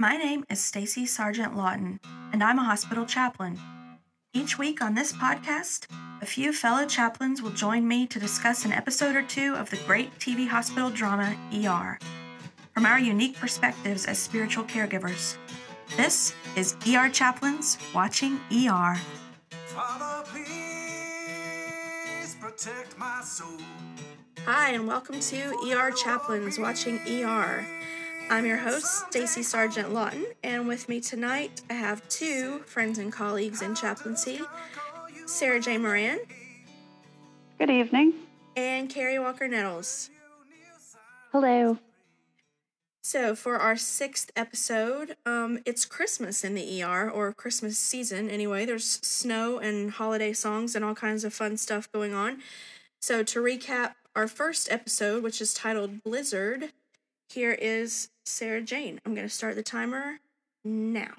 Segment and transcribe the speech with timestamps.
[0.00, 1.98] My name is Stacy Sargent Lawton,
[2.32, 3.58] and I'm a hospital chaplain.
[4.32, 5.88] Each week on this podcast,
[6.22, 9.76] a few fellow chaplains will join me to discuss an episode or two of the
[9.88, 11.98] great TV hospital drama ER
[12.72, 15.36] from our unique perspectives as spiritual caregivers.
[15.96, 18.96] This is ER Chaplains Watching ER.
[19.66, 20.46] Father, please
[22.40, 23.58] protect my soul.
[24.44, 27.66] Hi, and welcome to ER Chaplains Watching ER.
[28.30, 33.12] I'm your host, Stacy Sargent Lawton, and with me tonight I have two friends and
[33.12, 34.40] colleagues in chaplaincy
[35.26, 35.78] Sarah J.
[35.78, 36.18] Moran
[37.58, 38.14] Good evening.
[38.56, 40.10] and Carrie Walker Nettles.
[41.32, 41.78] Hello.
[43.02, 48.66] So, for our sixth episode, um, it's Christmas in the ER, or Christmas season anyway.
[48.66, 52.38] There's snow and holiday songs and all kinds of fun stuff going on.
[53.00, 56.72] So, to recap our first episode, which is titled Blizzard,
[57.28, 59.00] here is Sarah Jane.
[59.04, 60.18] I'm going to start the timer
[60.64, 61.12] now.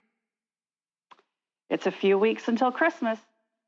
[1.70, 3.20] It's a few weeks until Christmas.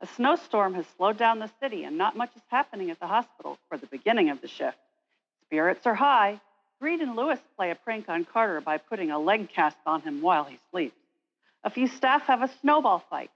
[0.02, 3.60] A snowstorm has slowed down the city, and not much is happening at the hospital
[3.70, 4.78] for the beginning of the shift.
[5.46, 6.42] Spirits are high.
[6.80, 10.22] Reed and Lewis play a prank on Carter by putting a leg cast on him
[10.22, 10.96] while he sleeps.
[11.64, 13.30] A few staff have a snowball fight.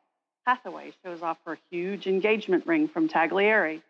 [0.48, 3.84] Hathaway shows off her huge engagement ring from Taglieri.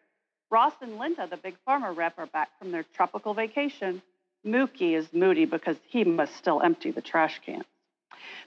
[0.52, 4.02] Ross and Linda, the big pharma rep, are back from their tropical vacation.
[4.46, 7.66] Mookie is moody because he must still empty the trash cans.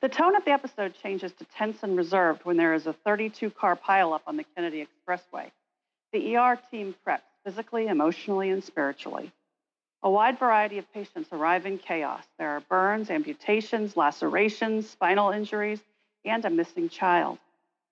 [0.01, 3.51] The tone of the episode changes to tense and reserved when there is a 32
[3.51, 5.51] car pileup on the Kennedy Expressway.
[6.13, 9.33] The ER team preps physically, emotionally, and spiritually.
[10.03, 12.23] A wide variety of patients arrive in chaos.
[12.39, 15.81] There are burns, amputations, lacerations, spinal injuries,
[16.25, 17.39] and a missing child.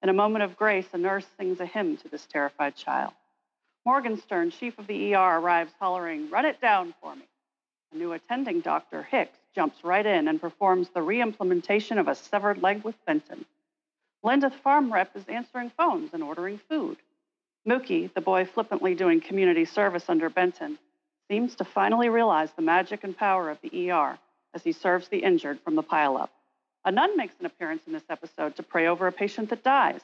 [0.03, 3.13] In a moment of grace, a nurse sings a hymn to this terrified child.
[3.85, 7.23] Morgenstern, chief of the ER, arrives hollering, Run it down for me.
[7.92, 12.62] A new attending doctor, Hicks, jumps right in and performs the reimplantation of a severed
[12.62, 13.45] leg with Benton.
[14.23, 16.97] Linda, the farm rep, is answering phones and ordering food.
[17.67, 20.79] Mookie, the boy flippantly doing community service under Benton,
[21.29, 24.18] seems to finally realize the magic and power of the ER
[24.53, 26.30] as he serves the injured from the pileup.
[26.85, 30.01] A nun makes an appearance in this episode to pray over a patient that dies.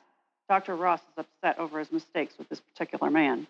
[0.49, 0.77] Dr.
[0.77, 3.47] Ross is upset over his mistakes with this particular man.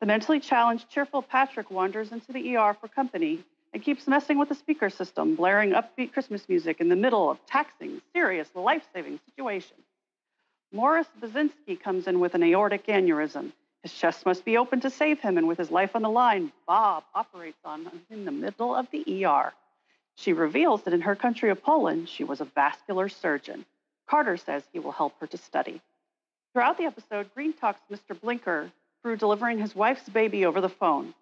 [0.00, 4.48] The mentally challenged, cheerful Patrick wanders into the ER for company and keeps messing with
[4.48, 9.18] the speaker system, blaring upbeat Christmas music in the middle of taxing, serious, life saving
[9.26, 9.80] situations.
[10.72, 13.52] Morris Basinski comes in with an aortic aneurysm.
[13.82, 16.52] His chest must be open to save him, and with his life on the line,
[16.66, 19.52] Bob operates on him in the middle of the ER.
[20.14, 23.66] She reveals that in her country of Poland, she was a vascular surgeon.
[24.06, 25.80] Carter says he will help her to study.
[26.52, 28.18] Throughout the episode, Green talks Mr.
[28.18, 28.70] Blinker
[29.02, 31.12] through delivering his wife's baby over the phone.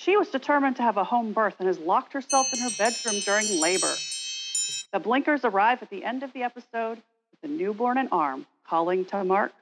[0.00, 3.20] She was determined to have a home birth and has locked herself in her bedroom
[3.20, 3.94] during labor.
[4.94, 6.96] The Blinkers arrive at the end of the episode
[7.30, 9.52] with the newborn in arm, calling to Mark,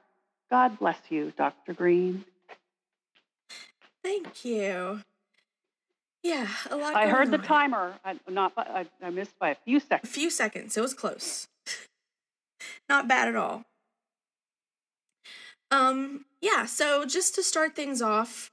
[0.49, 1.73] God bless you, Dr.
[1.73, 2.23] Green.
[4.01, 5.01] Thank you.
[6.23, 6.95] Yeah, a lot.
[6.95, 7.95] I heard the timer.
[8.05, 10.09] I, not, I, I missed by a few seconds.
[10.09, 10.77] A few seconds.
[10.77, 11.49] It was close.
[12.89, 13.65] Not bad at all.
[15.69, 18.51] Um, yeah, so just to start things off,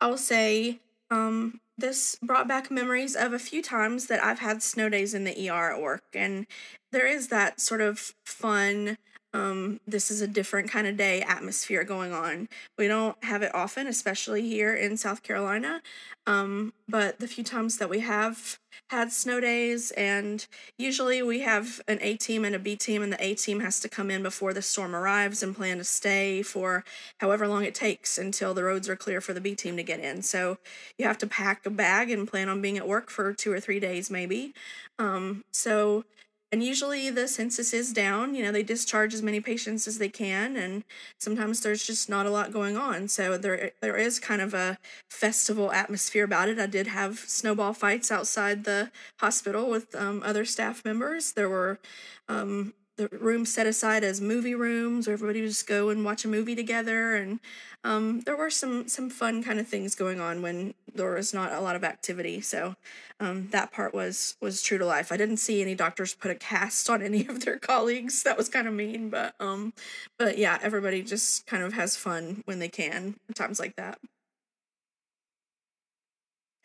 [0.00, 0.80] I'll say
[1.10, 5.24] um this brought back memories of a few times that I've had snow days in
[5.24, 6.46] the ER at work and
[6.92, 8.96] there is that sort of fun
[9.34, 12.48] um this is a different kind of day atmosphere going on.
[12.78, 15.82] We don't have it often, especially here in South Carolina.
[16.26, 18.58] Um but the few times that we have
[18.88, 20.46] had snow days and
[20.78, 23.80] usually we have an A team and a B team and the A team has
[23.80, 26.84] to come in before the storm arrives and plan to stay for
[27.18, 30.00] however long it takes until the roads are clear for the B team to get
[30.00, 30.22] in.
[30.22, 30.58] So
[30.98, 33.60] you have to pack a bag and plan on being at work for 2 or
[33.60, 34.54] 3 days maybe.
[34.98, 36.04] Um so
[36.52, 40.08] and usually the census is down, you know, they discharge as many patients as they
[40.08, 40.84] can and
[41.18, 43.08] sometimes there's just not a lot going on.
[43.08, 44.78] So there there is kind of a
[45.10, 46.58] festival atmosphere about it.
[46.58, 51.32] I did have snowball fights outside the hospital with um, other staff members.
[51.32, 51.80] There were
[52.28, 56.24] um, the rooms set aside as movie rooms where everybody would just go and watch
[56.24, 57.14] a movie together.
[57.14, 57.40] And
[57.84, 61.52] um, there were some some fun kind of things going on when there was not
[61.52, 62.40] a lot of activity.
[62.40, 62.74] So
[63.20, 65.12] um, that part was was true to life.
[65.12, 68.22] I didn't see any doctors put a cast on any of their colleagues.
[68.22, 69.72] That was kind of mean but um
[70.18, 73.98] but yeah everybody just kind of has fun when they can at times like that.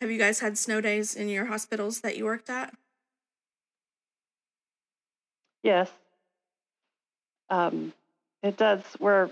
[0.00, 2.74] Have you guys had snow days in your hospitals that you worked at?
[5.62, 5.90] Yes.
[7.52, 7.92] Um,
[8.42, 8.80] it does.
[8.98, 9.30] Where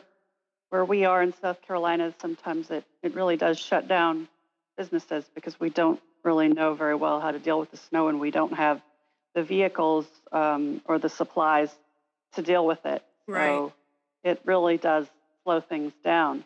[0.68, 4.28] where we are in South Carolina, sometimes it, it really does shut down
[4.76, 8.20] businesses because we don't really know very well how to deal with the snow and
[8.20, 8.80] we don't have
[9.34, 11.74] the vehicles um, or the supplies
[12.34, 13.02] to deal with it.
[13.26, 13.48] Right.
[13.48, 13.72] So
[14.22, 15.06] it really does
[15.42, 16.44] slow things down.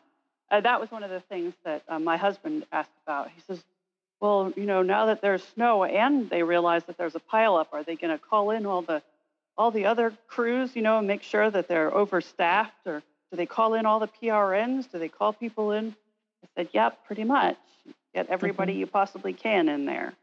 [0.51, 3.31] Uh, that was one of the things that uh, my husband asked about.
[3.35, 3.63] He says,
[4.21, 7.83] "Well, you know, now that there's snow and they realize that there's a pileup, are
[7.83, 9.03] they going to call in all the
[9.57, 13.47] all the other crews, you know, and make sure that they're overstaffed, or do they
[13.47, 14.91] call in all the PRNs?
[14.91, 15.95] Do they call people in?"
[16.43, 17.57] I said, "Yep, pretty much.
[18.15, 20.15] Get everybody you possibly can in there."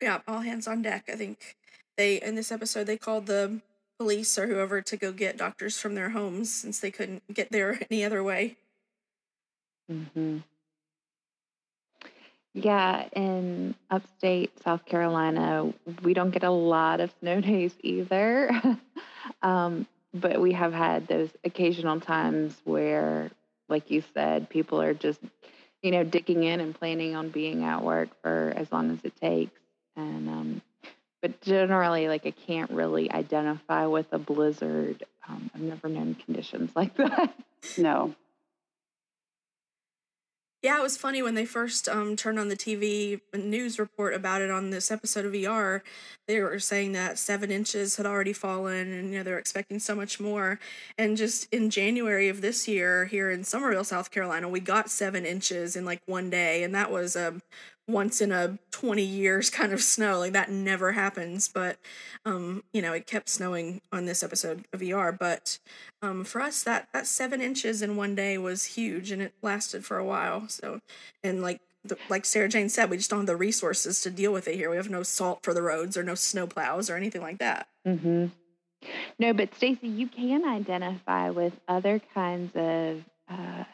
[0.00, 1.04] Yeah, all hands on deck.
[1.08, 1.56] I think
[1.96, 3.60] they in this episode they called the
[3.98, 7.80] police or whoever to go get doctors from their homes since they couldn't get there
[7.90, 8.56] any other way.
[9.88, 10.38] hmm
[12.52, 18.50] Yeah, in upstate South Carolina, we don't get a lot of snow days either.
[19.42, 23.30] um, but we have had those occasional times where,
[23.68, 25.20] like you said, people are just,
[25.82, 29.14] you know, digging in and planning on being at work for as long as it
[29.20, 29.60] takes.
[29.96, 30.62] And um,
[31.22, 35.04] but generally, like I can't really identify with a blizzard.
[35.28, 37.32] Um, I've never known conditions like that.
[37.78, 38.14] No.
[40.62, 44.42] Yeah, it was funny when they first um, turned on the TV news report about
[44.42, 45.82] it on this episode of ER.
[46.28, 49.94] They were saying that seven inches had already fallen, and you know they're expecting so
[49.94, 50.60] much more.
[50.98, 55.24] And just in January of this year, here in Summerville, South Carolina, we got seven
[55.24, 57.40] inches in like one day, and that was a
[57.92, 61.76] once in a 20 years kind of snow like that never happens but
[62.24, 65.58] um you know it kept snowing on this episode of er but
[66.02, 69.84] um for us that that seven inches in one day was huge and it lasted
[69.84, 70.80] for a while so
[71.22, 74.32] and like the, like sarah jane said we just don't have the resources to deal
[74.32, 76.96] with it here we have no salt for the roads or no snow plows or
[76.96, 78.26] anything like that Mm-hmm.
[79.18, 83.64] No, but Stacy, you can identify with other kinds of uh,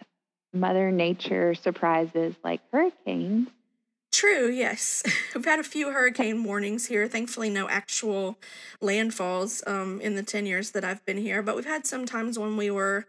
[0.52, 3.48] Mother Nature surprises like hurricanes.
[4.16, 5.02] True, yes.
[5.34, 7.06] We've had a few hurricane warnings here.
[7.06, 8.38] Thankfully, no actual
[8.80, 11.42] landfalls um, in the 10 years that I've been here.
[11.42, 13.04] But we've had some times when we were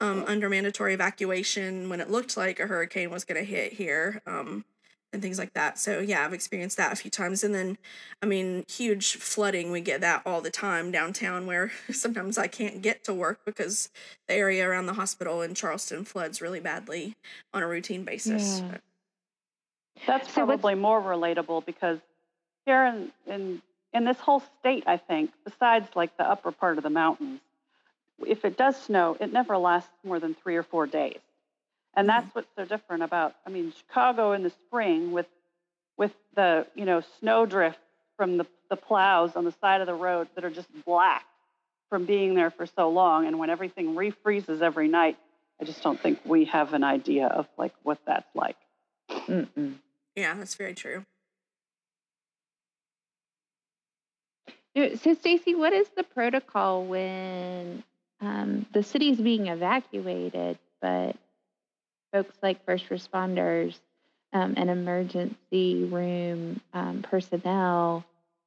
[0.00, 4.20] um, under mandatory evacuation when it looked like a hurricane was going to hit here
[4.26, 4.64] um,
[5.12, 5.78] and things like that.
[5.78, 7.44] So, yeah, I've experienced that a few times.
[7.44, 7.78] And then,
[8.20, 9.70] I mean, huge flooding.
[9.70, 13.90] We get that all the time downtown where sometimes I can't get to work because
[14.26, 17.14] the area around the hospital in Charleston floods really badly
[17.54, 18.58] on a routine basis.
[18.58, 18.78] Yeah.
[20.06, 21.98] That's So probably more relatable because
[22.66, 23.62] here in, in
[23.94, 27.40] in this whole state, I think, besides like the upper part of the mountains,
[28.26, 31.18] if it does snow, it never lasts more than three or four days.
[31.94, 32.20] And mm-hmm.
[32.20, 35.26] that's what's so different about I mean, Chicago in the spring with
[35.96, 37.78] with the, you know, snowdrift
[38.16, 41.24] from the, the plows on the side of the road that are just black
[41.88, 45.16] from being there for so long and when everything refreezes every night,
[45.60, 48.56] I just don't think we have an idea of like what that's like.
[49.10, 49.74] Mm-mm.
[50.18, 51.04] Yeah, that's very true.
[54.76, 57.84] So, Stacy, what is the protocol when
[58.20, 61.16] um, the city is being evacuated, but
[62.12, 63.76] folks like first responders
[64.32, 68.04] um, and emergency room um, personnel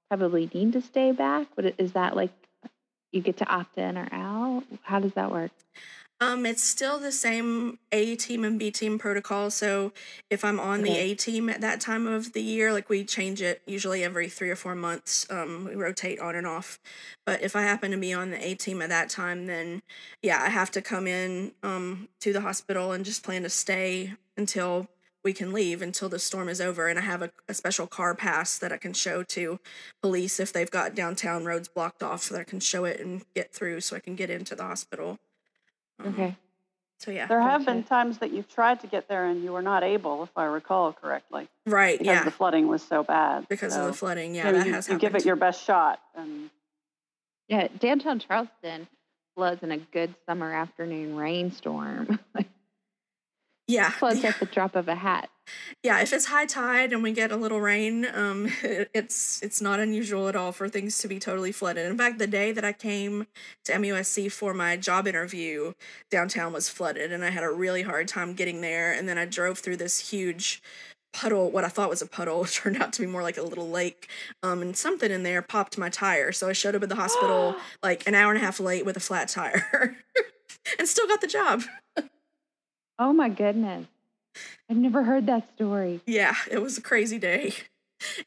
[0.09, 1.47] probably need to stay back?
[1.56, 2.31] What is that like?
[3.13, 4.63] You get to opt in or out?
[4.83, 5.51] How does that work?
[6.21, 9.50] Um, it's still the same A team and B team protocol.
[9.50, 9.91] So
[10.29, 13.41] if I'm on the A team at that time of the year, like we change
[13.41, 15.25] it usually every three or four months.
[15.31, 16.79] Um, we rotate on and off.
[17.25, 19.81] But if I happen to be on the A team at that time, then
[20.22, 24.13] yeah, I have to come in um to the hospital and just plan to stay
[24.38, 24.88] until
[25.24, 28.15] we can leave until the storm is over and i have a, a special car
[28.15, 29.60] pass that i can show to
[30.01, 33.24] police if they've got downtown roads blocked off so that i can show it and
[33.36, 35.19] get through so i can get into the hospital
[36.01, 36.22] Mm-hmm.
[36.22, 36.36] Okay.
[37.00, 37.89] so yeah There have been Gotcha.
[37.89, 40.93] times that you've tried to get there and you were not able, if I recall
[40.93, 43.48] correctly, right because yeah the flooding was so bad.
[43.50, 45.36] because So, of the flooding yeah you that you, has you happened give it your
[45.36, 46.50] best shot, and
[47.48, 48.88] Yeah, downtown Charleston
[49.36, 52.20] floods in a good summer afternoon rainstorm.
[53.71, 53.89] yeah.
[53.91, 55.29] Floods at the drop of a hat.
[55.83, 59.79] yeah if it's high tide and we get a little rain um it's it's not
[59.79, 61.85] unusual at all for things to be totally flooded.
[61.89, 63.27] In fact the day that i came
[63.65, 65.73] to MUSC for my job interview
[66.09, 68.91] downtown was flooded and i had a really hard time getting there.
[68.93, 70.61] And then i drove through this huge
[71.13, 73.69] puddle what i thought was a puddle turned out to be more like a little
[73.69, 74.07] lake
[74.43, 76.31] um and something in there popped my tire.
[76.31, 78.95] So i showed up at the hospital like an hour and a half late with
[78.95, 79.97] a flat tire
[80.79, 81.63] and still got the job
[83.01, 83.88] Oh my goodness.
[84.70, 86.01] I've never heard that story.
[86.05, 87.53] yeah it was a crazy day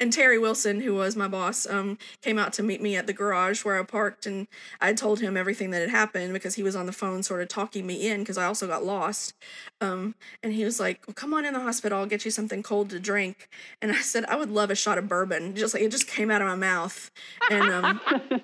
[0.00, 3.12] and Terry Wilson, who was my boss, um, came out to meet me at the
[3.12, 4.47] garage where I parked, and
[4.81, 7.49] I told him everything that had happened because he was on the phone, sort of
[7.49, 9.35] talking me in because I also got lost.
[9.81, 12.62] Um, and he was like, well, "Come on in the hospital, I'll get you something
[12.62, 13.49] cold to drink."
[13.83, 16.31] And I said, "I would love a shot of bourbon." Just like it just came
[16.31, 17.11] out of my mouth,
[17.50, 18.00] and um,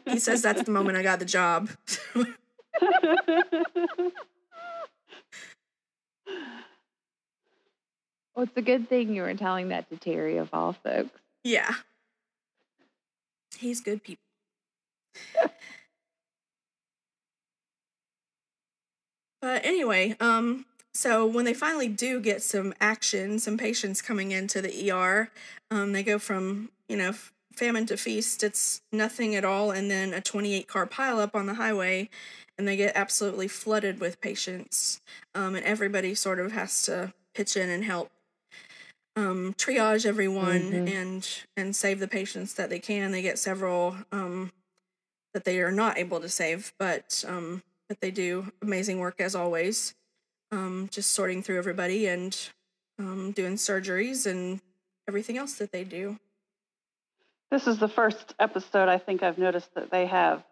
[0.06, 1.70] he says that's the moment I got the job.
[8.34, 11.18] Well, it's a good thing you were telling that to Terry of all folks.
[11.44, 11.74] yeah,
[13.58, 14.22] he's good people.
[19.40, 24.60] But anyway, um, so when they finally do get some action, some patients coming into
[24.60, 25.30] the ER,
[25.70, 27.14] um, they go from you know
[27.54, 28.42] famine to feast.
[28.42, 32.10] It's nothing at all, and then a 28 car pileup on the highway,
[32.58, 35.00] and they get absolutely flooded with patients.
[35.34, 38.10] Um, and everybody sort of has to pitch in and help
[39.16, 40.88] um, triage everyone Mhm.
[40.88, 43.12] and and save the patients that they can.
[43.12, 44.52] They get several um,
[45.34, 49.34] that they are not able to save, but um, but they do amazing work as
[49.34, 49.94] always.
[50.52, 52.36] Um, just sorting through everybody and
[52.98, 54.60] um, doing surgeries and
[55.06, 56.18] everything else that they do.
[57.52, 60.42] This is the first episode I think I've noticed that they have,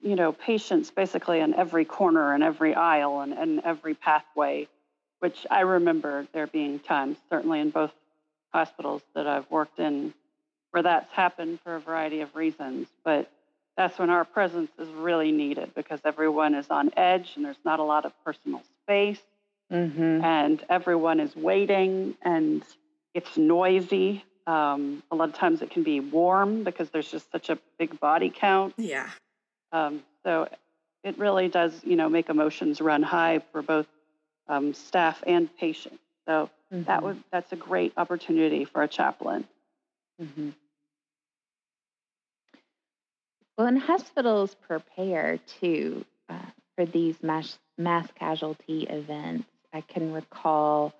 [0.00, 4.68] you know, patients basically in every corner and every aisle and, and every pathway,
[5.22, 7.92] which I remember there being times, certainly in both
[8.52, 10.12] hospitals that I've worked in,
[10.72, 12.88] where that's happened for a variety of reasons.
[13.04, 13.30] But
[13.76, 17.78] that's when our presence is really needed because everyone is on edge and there's not
[17.78, 19.20] a lot of personal space
[19.72, 20.22] Mm-hmm.
[20.22, 22.62] and everyone is waiting and
[23.14, 24.22] it's noisy.
[24.46, 27.98] Um, a lot of times it can be warm because there's just such a big
[27.98, 28.74] body count.
[28.76, 29.08] Yeah,
[29.72, 30.46] Um, so
[31.04, 33.86] it really does, you know, make emotions run high for both
[34.48, 36.00] um, staff and patients.
[36.26, 36.50] So
[36.86, 39.46] that would that's a great opportunity for a chaplain.
[40.18, 40.50] hmm
[43.58, 46.38] Well, and hospitals prepare too uh,
[46.76, 49.46] for these mass, mass casualty events.
[49.72, 50.94] I can recall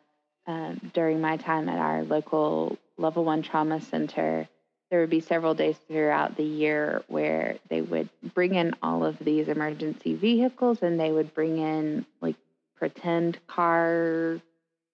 [0.46, 4.48] um, during my time at our local level one trauma center,
[4.90, 9.18] there would be several days throughout the year where they would bring in all of
[9.18, 12.36] these emergency vehicles and they would bring in like
[12.82, 14.40] pretend car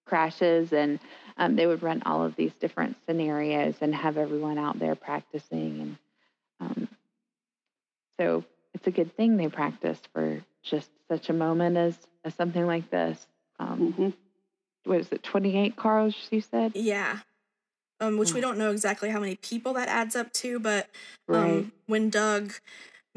[0.05, 0.99] crashes and
[1.37, 5.81] um, they would run all of these different scenarios and have everyone out there practicing
[5.81, 5.97] and
[6.59, 6.87] um,
[8.19, 8.43] so
[8.75, 12.87] it's a good thing they practice for just such a moment as, as something like
[12.91, 13.25] this
[13.59, 14.09] um, hmm
[14.83, 17.19] what is it 28 cars you said yeah.
[18.01, 18.43] Um, which we Mm.
[18.43, 20.87] don't know exactly how many people that adds up to, but
[21.27, 22.53] um, right when Doug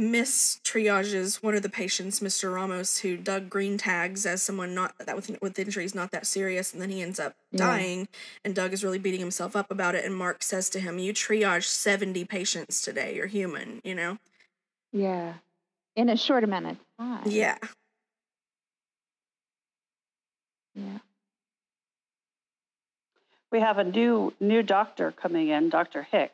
[0.03, 2.53] miss triages one of the patients, Mr.
[2.55, 6.73] Ramos, who Doug green tags as someone not that with with injuries not that serious,
[6.73, 7.59] and then he ends up Yeah.
[7.59, 8.09] dying,
[8.45, 10.05] and Doug is really beating himself up about it.
[10.05, 13.15] And Mark says to him, "You triage seventy patients today.
[13.17, 14.19] You're human, you know."
[14.93, 15.35] yeah
[15.97, 17.57] in a short amount of time Yeah,
[20.75, 20.99] yeah
[23.51, 26.03] We have a new new doctor coming in, Dr.
[26.03, 26.33] Hicks.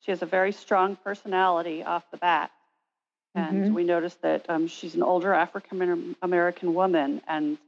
[0.00, 2.50] She has a very strong personality off the bat,
[3.34, 3.74] and Mhm.
[3.74, 7.58] we noticed that um, she's an older African American woman, and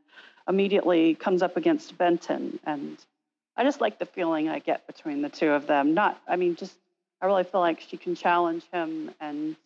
[0.48, 2.58] immediately comes up against Benton.
[2.64, 2.98] And
[3.56, 5.94] I just like the feeling I get between the two of them.
[5.94, 6.76] Not, I mean, just
[7.22, 9.56] I really feel like she can challenge him, and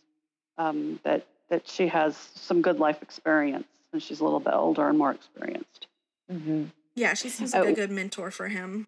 [0.56, 4.88] um, that that she has some good life experience, and she's a little bit older
[4.88, 5.86] and more experienced.
[6.30, 6.64] hmm
[6.94, 7.14] yeah.
[7.14, 7.68] She seems like Oh.
[7.68, 8.86] a good mentor for him.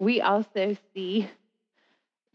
[0.00, 1.28] we also see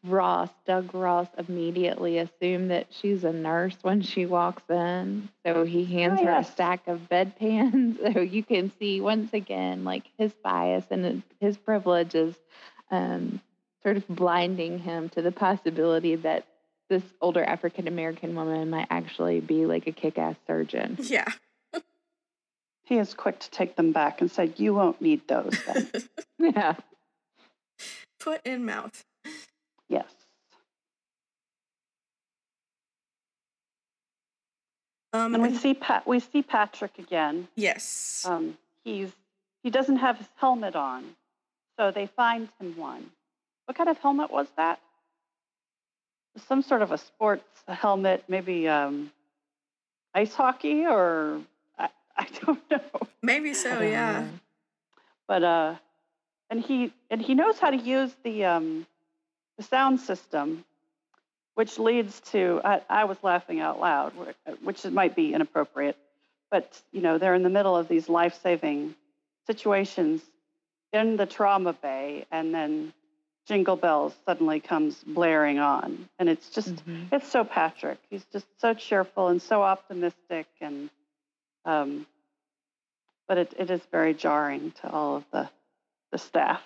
[0.04, 5.30] Ross, Doug Ross, immediately assume that she's a nurse when she walks in.
[5.46, 6.50] So he hands Oh, her yes.
[6.50, 7.98] a stack of bedpans.
[8.14, 12.36] So you can see once again, like his bias and his- his privileges,
[12.92, 13.40] um,
[13.82, 16.46] sort of blinding him to the possibility that
[16.90, 20.98] this older African American woman might actually be like a kick ass surgeon.
[21.00, 21.26] Yeah,
[22.84, 25.90] He is quick to take them back and said, "You won't need those." Then.
[26.40, 26.76] Yeah.
[28.20, 29.06] foot in mouth.
[29.94, 30.12] Yes.
[35.14, 36.08] Um, And we see Pat.
[36.08, 37.48] We see Patrick again.
[37.56, 38.26] yes.
[38.28, 39.12] Um, he's
[39.64, 41.04] he doesn't have his helmet on,
[41.78, 43.12] so they find him one.
[43.66, 44.80] What kind of helmet was that?
[46.48, 49.12] Some sort of a sports helmet, maybe um,
[50.16, 51.40] ice hockey, or
[51.78, 52.82] I, I don't know.
[53.22, 53.80] Maybe so.
[53.82, 54.22] Yeah.
[54.22, 54.30] know.
[55.28, 55.76] But uh,
[56.50, 58.88] and he and he knows how to use the um,
[59.58, 60.64] the sound system,
[61.56, 64.14] which leads to I, I was laughing out loud,
[64.64, 65.98] which might be inappropriate,
[66.50, 68.96] but you know they're in the middle of these life saving
[69.48, 70.22] situations
[70.92, 72.94] in the trauma bay, and then
[73.46, 76.08] Jingle Bells suddenly comes blaring on.
[76.18, 77.12] And it's just, Mhm.
[77.12, 78.00] it's so Patrick.
[78.10, 80.48] He's just so cheerful and so optimistic.
[80.62, 80.90] And,
[81.66, 82.08] um,
[83.28, 85.50] but it, it is very jarring to all of the,
[86.12, 86.64] the staff.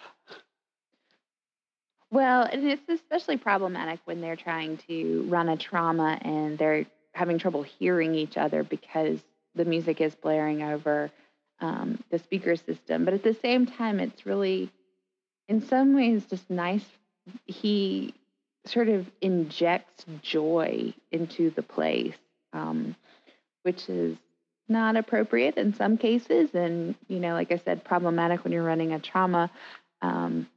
[2.10, 7.38] Well, and it's especially problematic when they're trying to run a trauma and they're having
[7.38, 9.20] trouble hearing each other because
[9.56, 11.12] the music is blaring over
[11.60, 13.04] um, the speaker system.
[13.04, 14.72] But at the same time, it's really,
[15.50, 16.86] in some ways, just nice.
[17.46, 18.14] He
[18.66, 22.16] sort of injects joy into the place,
[22.54, 22.96] um,
[23.64, 24.16] which is
[24.70, 26.52] not appropriate in some cases.
[26.54, 29.50] And, you know, like I said, problematic when you're running a trauma.
[30.02, 30.48] Um,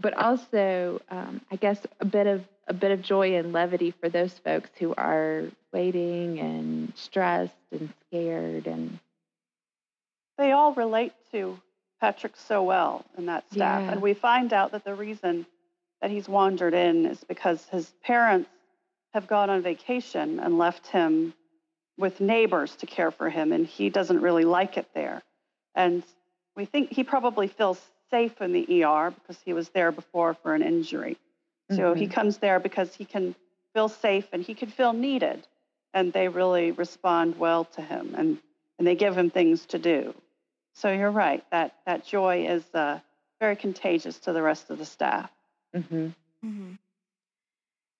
[0.00, 4.08] but also um, I guess a bit of a bit of joy and levity for
[4.08, 8.98] those folks who are waiting and stressed and scared and
[10.38, 11.58] They all relate to
[12.00, 13.82] Patrick so well in that staff.
[13.82, 13.92] Yeah.
[13.92, 15.46] And we find out that the reason
[16.00, 18.48] that he's wandered in is because his parents
[19.12, 21.34] have gone on vacation and left him
[21.98, 25.22] with neighbors to care for him, and he doesn't really like it there.
[25.74, 26.02] And
[26.56, 27.80] we think he probably feels
[28.10, 31.16] safe in the ER because he was there before for an injury.
[31.70, 32.12] So he Mhm.
[32.12, 33.34] comes there because he can
[33.74, 35.46] feel safe and he can feel needed.
[35.94, 38.38] And they really respond well to him and,
[38.78, 40.14] and they give him things to do.
[40.74, 43.00] So you're right, that, that joy is uh,
[43.40, 45.30] very contagious to the rest of the staff.
[45.74, 46.14] Mhm.
[46.42, 46.72] hmm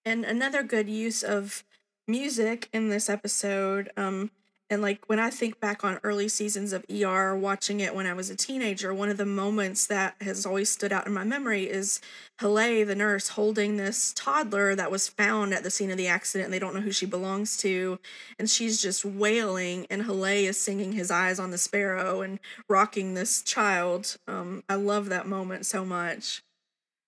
[0.04, 1.62] And another good use of
[2.08, 4.30] music in this episode, um,
[4.70, 8.14] and like when I think back on early seasons of ER, watching it when I
[8.14, 11.64] was a teenager, one of the moments that has always stood out in my memory
[11.64, 12.00] is
[12.40, 16.46] Haleh, the nurse, holding this toddler that was found at the scene of the accident.
[16.46, 17.98] And they don't know who she belongs to,
[18.38, 23.14] and she's just wailing, and Haleh is singing "His Eyes on the Sparrow" and rocking
[23.14, 24.16] this child.
[24.28, 26.42] Um, I love that moment so much.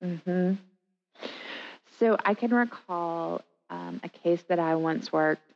[0.05, 0.59] Mhm.
[2.01, 5.52] So I can recall um, a case that I once worked.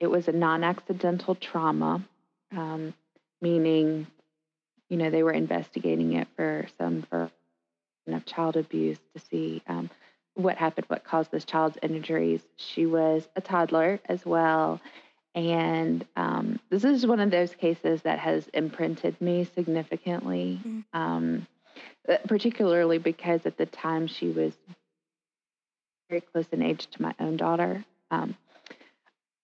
[0.00, 2.02] It was a non-accidental trauma,
[2.56, 2.94] um,
[3.42, 4.06] meaning,
[4.88, 7.32] you know, they were investigating it for some version
[8.08, 9.90] of child abuse to see um,
[10.34, 12.40] what happened, what caused this child's injuries.
[12.56, 14.80] She was a toddler as well.
[15.34, 20.84] And um, this is one of those cases that has imprinted me significantly, Mm.
[20.92, 21.46] um,
[22.08, 24.52] uh, particularly because at the time she was
[26.08, 27.84] very close in age to my own daughter.
[28.10, 28.36] Um,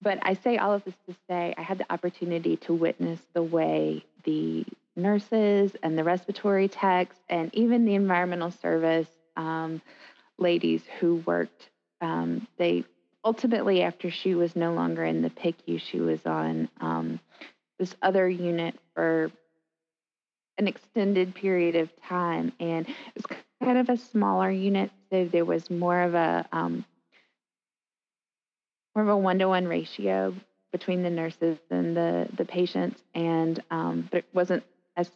[0.04, 3.42] but I say all of this to say I had the opportunity to witness the
[3.42, 4.64] way the
[4.94, 9.80] nurses and the respiratory techs and even the environmental service um,
[10.38, 12.84] ladies who worked, um, they
[13.24, 17.18] ultimately, after she was no longer in the PICU, she was on um,
[17.78, 19.32] this other unit for
[20.58, 22.52] an extended period of time.
[22.60, 26.84] And it was kind of a smaller unit, so there was more of a um,
[28.94, 30.34] more of a one to one ratio
[30.72, 34.62] between the nurses and the the patients, and um, but it wasn't
[34.96, 35.10] as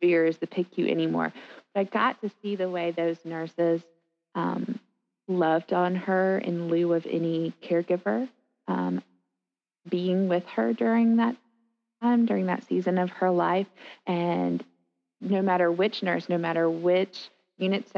[0.00, 1.32] severe as the PICU anymore.
[1.74, 3.82] But I got to see the way those nurses
[4.34, 4.80] um,
[5.28, 8.28] loved on her in lieu of any caregiver
[8.68, 9.02] um,
[9.88, 11.36] being with her during that
[12.02, 13.66] time, during that season of her life,
[14.06, 14.64] and
[15.20, 17.88] no matter which nurse, no matter which unit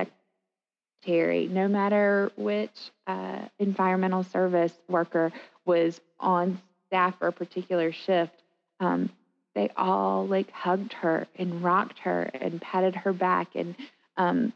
[1.00, 5.32] secretary, no matter which uh, environmental service worker
[5.64, 8.42] was on staff for a particular shift,
[8.80, 9.10] um,
[9.54, 13.74] they all like hugged her and rocked her and patted her back and
[14.16, 14.52] um,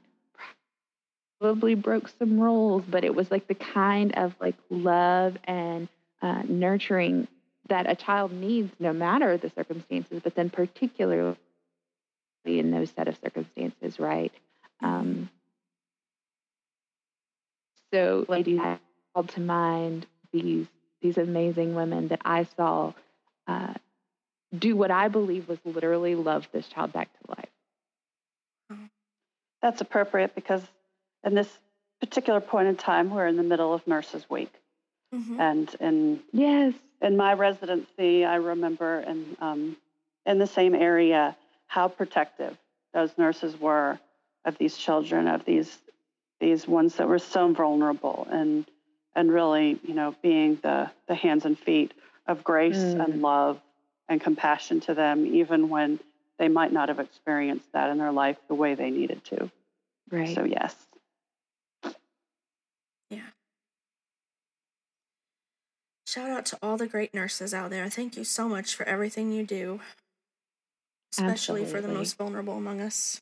[1.41, 5.89] probably broke some rules, but it was like the kind of like love and
[6.21, 7.27] uh, nurturing
[7.69, 11.37] that a child needs no matter the circumstances, but then particularly
[12.45, 14.33] in those set of circumstances, right?
[14.83, 15.31] Um,
[17.93, 18.79] so, ladies, I
[19.15, 20.67] called to mind these
[21.01, 22.93] these amazing women that I saw
[23.49, 23.75] uh,
[24.57, 27.49] do what I believe was literally love this child back to life.
[29.61, 30.63] That's appropriate because
[31.25, 31.49] in this
[32.01, 34.53] particular point in time, we're in the middle of Nurses Week.
[35.15, 35.39] Mhm.
[35.39, 36.75] And in Yes.
[37.01, 39.77] in my residency, I remember in um,
[40.25, 42.57] in the same area how protective
[42.95, 43.99] those nurses were
[44.45, 45.81] of these children, of these
[46.43, 48.67] these ones that were so vulnerable, and
[49.15, 51.95] and really, you know, being the the hands and feet
[52.27, 53.05] of grace Mm.
[53.05, 53.61] and love
[54.09, 56.01] and compassion to them, even when
[56.39, 59.51] they might not have experienced that in their life the way they needed to.
[60.11, 60.35] Right.
[60.35, 60.75] So yes,
[63.09, 63.31] Yeah.
[66.07, 67.89] Shout out to all the great nurses out there.
[67.89, 69.81] Thank you so much for everything you do,
[71.13, 73.21] especially for the most vulnerable among us.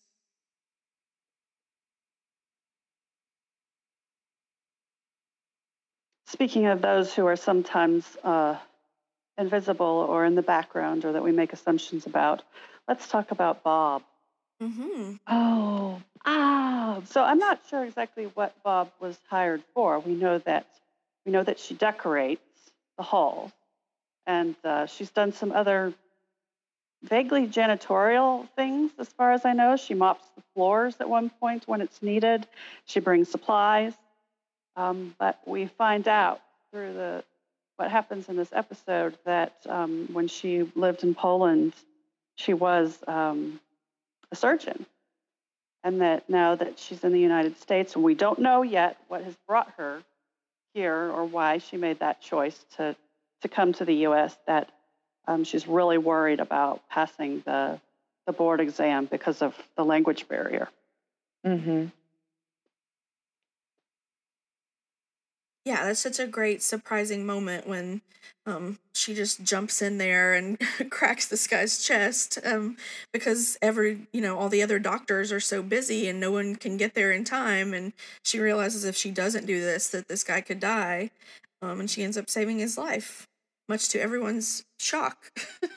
[6.31, 8.57] Speaking of those who are sometimes uh,
[9.37, 12.43] invisible or in the background or that we make assumptions about,
[12.87, 14.03] let's talk about Bob.
[14.63, 15.15] Mm-hmm.
[15.27, 19.99] Oh, ah, So I'm not sure exactly what Bob was hired for.
[19.99, 20.67] We know that
[21.27, 22.43] we know that she decorates
[22.97, 23.53] the hall,
[24.27, 25.93] and uh, she's done some other
[27.03, 29.77] vaguely janitorial things, as far as I know.
[29.77, 32.47] She mops the floors at one point when it's needed.
[32.87, 33.93] She brings supplies,
[34.81, 36.41] um, but we find out
[36.71, 37.25] through the
[37.77, 41.73] what happens in this episode that um, when she lived in Poland,
[42.37, 43.59] she was um,
[44.31, 44.85] a surgeon
[45.83, 49.25] and that now that she's in the United States, and we don't know yet what
[49.25, 50.03] has brought her
[50.75, 52.95] here or why she made that choice to
[53.43, 54.37] to come to the U.S.
[54.47, 54.71] That
[55.27, 57.81] um, she's really worried about passing the
[58.27, 60.69] the board exam because of the language barrier.
[61.47, 61.87] mm-hmm.
[65.65, 68.03] Yeah, that's such a great surprising moment when
[68.47, 70.59] um she just jumps in there and
[70.91, 72.77] cracks this guy's chest um
[73.13, 76.77] because every you know all the other doctors are so busy and no one can
[76.77, 77.93] get there in time and
[78.25, 81.11] she realizes if she doesn't do this that this guy could die
[81.61, 83.27] um and she ends up saving his life
[83.69, 85.33] much to everyone's shock.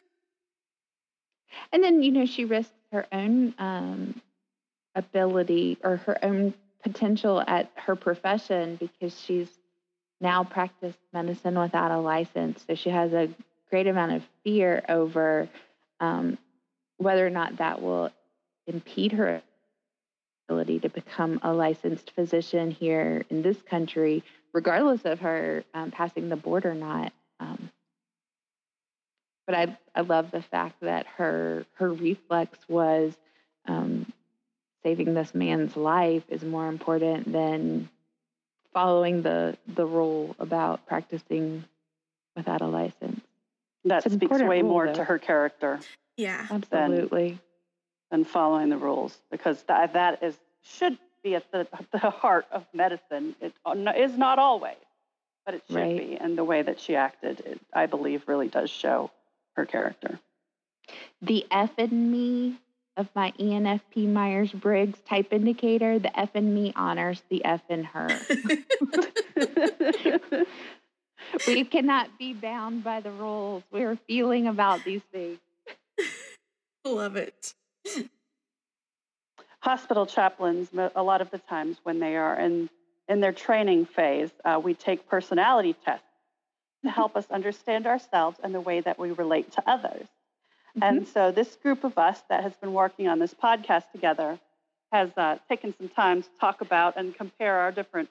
[1.71, 4.21] And then, you know, she risks her own um,
[4.95, 9.49] ability or her own potential at her profession because she's
[10.23, 12.63] now practice medicine without a license.
[12.65, 13.29] So she has a
[13.69, 15.49] great amount of fear over
[15.99, 16.37] um,
[16.97, 18.09] whether or not that will
[18.65, 19.41] impede her
[20.47, 26.29] ability to become a licensed physician here in this country, regardless of her um, passing
[26.29, 27.11] the board or not.
[27.39, 27.69] Um,
[29.45, 33.13] but I I love the fact that her her reflex was
[33.67, 34.11] um,
[34.83, 37.89] saving this man's life is more important than
[38.73, 41.63] following the the rule about practicing
[42.35, 43.21] without a license.
[43.85, 44.93] That It's speaks way rule, more though.
[44.93, 45.79] to her character
[46.17, 46.47] yeah.
[46.49, 47.39] Absolutely.
[48.11, 52.65] than following the rules because that that is should be at the the heart of
[52.73, 53.35] medicine.
[53.41, 54.75] It uh, is not always,
[55.45, 55.97] but it should Right.
[55.97, 56.15] be.
[56.17, 59.11] And the way that she acted, it, I believe, really does show
[59.55, 60.19] her character.
[61.21, 62.57] The F in me
[62.95, 67.83] of my ENFP Myers Briggs type indicator, the F in me honors the F in
[67.83, 68.07] her.
[71.47, 73.63] we cannot be bound by the rules.
[73.71, 75.39] We're feeling about these things.
[76.85, 77.53] Love it.
[79.61, 82.69] Hospital chaplains, a lot of the times when they are in
[83.09, 86.05] in their training phase, uh, we take personality tests
[86.83, 90.07] to help us understand ourselves and the way that we relate to others.
[90.81, 94.39] And so, this group of us that has been working on this podcast together
[94.91, 98.09] has uh, taken some time to talk about and compare our different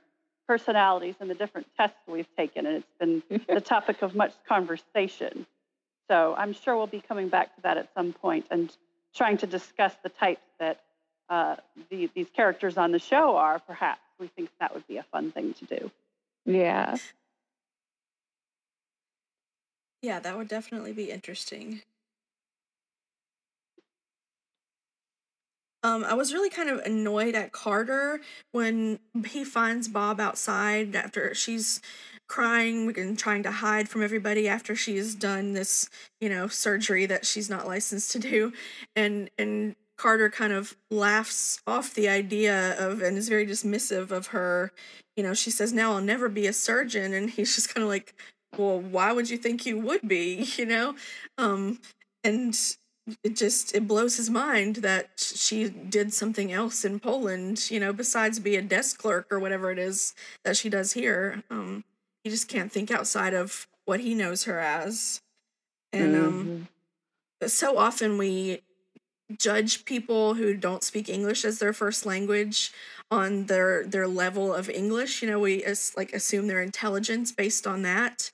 [0.48, 2.66] personalities and the different tests we've taken.
[2.66, 5.46] And it's been the topic of much conversation.
[6.08, 8.74] So, I'm sure we'll be coming back to that at some point and
[9.14, 10.80] trying to discuss the types that
[11.28, 11.56] uh,
[11.90, 14.00] the, these characters on the show are, perhaps.
[14.20, 15.90] We think that would be a fun thing to do.
[16.44, 16.96] Yeah.
[20.02, 21.82] Yeah, that would definitely be interesting.
[25.82, 28.20] Um, I was really kind of annoyed at Carter
[28.52, 31.80] when he finds Bob outside after she's
[32.28, 35.90] crying and trying to hide from everybody after she's done this,
[36.20, 38.52] you know, surgery that she's not licensed to do.
[38.94, 44.28] And and Carter kind of laughs off the idea of and is very dismissive of
[44.28, 44.72] her.
[45.16, 47.12] You know, she says, Now I'll never be a surgeon.
[47.12, 48.14] And he's just kind of like,
[48.56, 50.48] Well, why would you think you would be?
[50.56, 50.94] You know?
[51.38, 51.80] Um,
[52.24, 52.56] and
[53.24, 57.92] it just it blows his mind that she did something else in Poland, you know,
[57.92, 61.42] besides be a desk clerk or whatever it is that she does here.
[61.50, 61.84] Um,
[62.24, 65.20] he just can't think outside of what he knows her as.
[65.92, 66.68] And um Mhm.
[67.40, 68.62] but so often we
[69.38, 72.72] judge people who don't speak English as their first language
[73.10, 75.22] on their their level of English.
[75.22, 78.30] You know, we as, like assume their intelligence based on that.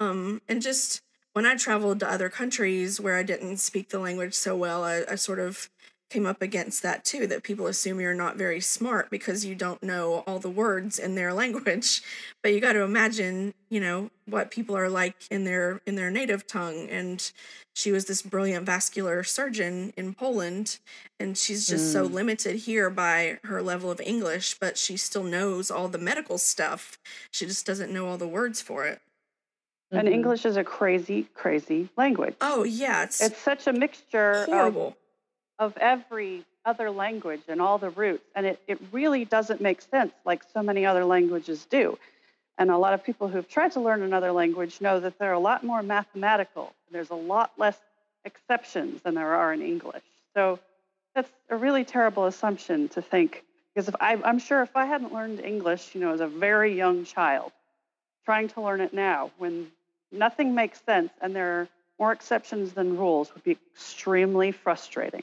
[0.00, 4.34] Um, and just when I traveled to other countries where I didn't speak the language
[4.34, 5.68] so well, I, I sort of
[6.10, 7.26] came up against that too.
[7.26, 11.14] That people assume you're not very smart because you don't know all the words in
[11.14, 12.02] their language.
[12.42, 16.10] But you got to imagine, you know, what people are like in their in their
[16.10, 17.30] native tongue and
[17.74, 20.78] she was this brilliant vascular surgeon in Poland,
[21.18, 22.12] and she's just so Mm.
[22.12, 26.98] limited here by her level of English, but she still knows all the medical stuff.
[27.30, 29.00] She just doesn't know all the words for it.
[29.92, 30.12] And Mhm.
[30.12, 32.36] English is a crazy, crazy language.
[32.40, 34.94] Oh yeah, it's, It's such a mixture of,
[35.58, 38.24] of every other language and all the roots.
[38.34, 41.98] And it, it really doesn't make sense like so many other languages do.
[42.58, 45.38] And a lot of people who've tried to learn another language know that they're a
[45.38, 46.72] lot more mathematical.
[46.92, 47.78] There's a lot less
[48.24, 50.02] exceptions than there are in English.
[50.34, 50.58] So
[51.14, 55.12] that's a really terrible assumption to think because if I, I'm sure if I hadn't
[55.12, 57.52] learned English, you know, as a very young child,
[58.24, 59.70] trying to learn it now when
[60.12, 61.68] nothing makes sense and there are
[61.98, 65.22] more exceptions than rules would be extremely frustrating.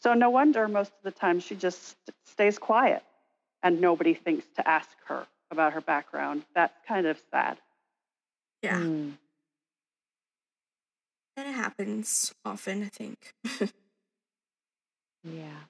[0.00, 3.02] So no wonder most of the time she just stays quiet
[3.62, 6.44] and nobody thinks to ask her about her background.
[6.54, 7.58] That's kind of sad.
[8.62, 8.78] Yeah.
[8.78, 9.12] Mm.
[11.36, 13.34] And it happens often, I think.
[15.22, 15.64] Yeah.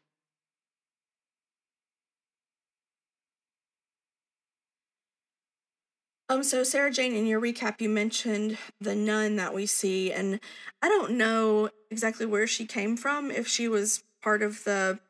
[6.31, 10.39] Um, so Sarah Jane, in your recap, you mentioned the nun that we see, and
[10.81, 15.01] I don't know exactly where she came from, if she was part of the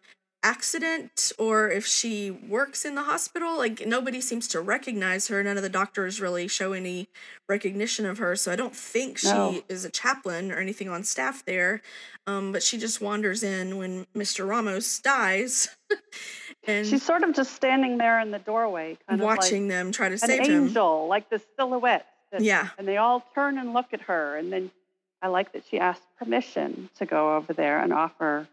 [0.43, 3.59] accident or if she works in the hospital.
[3.59, 5.43] Like nobody seems to recognize her.
[5.43, 7.11] None of the doctors really show any
[7.51, 8.35] recognition of her.
[8.35, 9.63] So I don't think she No.
[9.69, 11.83] is a chaplain or anything on staff there.
[12.27, 14.49] Um, but she just wanders in when Mr.
[14.49, 15.69] Ramos dies
[16.67, 20.15] and She's sort of just standing there in the doorway, kind watching them try to
[20.17, 20.65] of like save an him.
[20.69, 22.07] angel, like this silhouette.
[22.33, 22.69] that- Yeah.
[22.79, 24.37] And they all turn and look at her.
[24.37, 24.71] And then
[25.23, 28.47] I like that she asked permission to go over there and offer,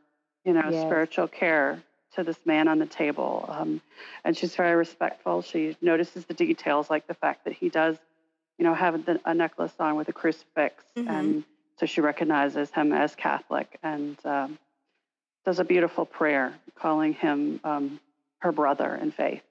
[0.46, 0.82] you know, Yes.
[0.84, 1.82] spiritual care
[2.16, 3.46] to this man on the table.
[3.50, 3.82] Um,
[4.24, 5.42] and she's very respectful.
[5.44, 7.98] She notices the details, like the fact that he does,
[8.58, 10.84] you know, have the, a necklace on with a crucifix.
[10.96, 11.10] Mhm.
[11.10, 11.44] And
[11.78, 14.58] so she recognizes him as Catholic and um,
[15.48, 18.02] does a beautiful prayer calling him um,
[18.40, 19.42] her brother in faith.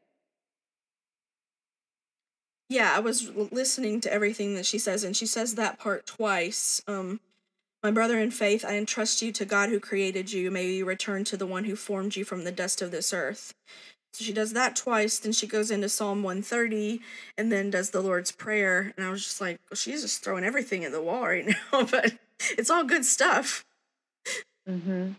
[2.68, 6.82] Yeah, I was listening to everything that she says, and she says that part twice.
[6.86, 7.20] Um,
[7.82, 10.50] my brother in faith, I entrust you to God who created you.
[10.50, 13.54] May you return to the one who formed you from the dust of this earth.
[14.12, 15.18] So she does that twice.
[15.18, 17.00] Then she goes into Psalm 130
[17.38, 18.92] and then does the Lord's Prayer.
[18.98, 21.84] And I was just like, well, she's just throwing everything at the wall right now,
[21.84, 22.12] but
[22.50, 23.64] it's all good stuff.
[24.68, 25.12] Mm-hmm.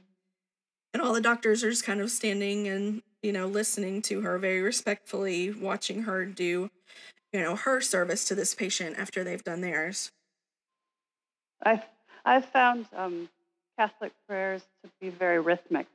[0.93, 4.37] And all the doctors are just kind of standing and, you know, listening to her
[4.39, 6.69] very respectfully, watching her do,
[7.33, 10.11] you know, her service to this patient after they've done theirs.
[11.63, 11.83] I've,
[12.25, 13.29] I've found um,
[13.77, 15.87] Catholic prayers to be very rhythmic,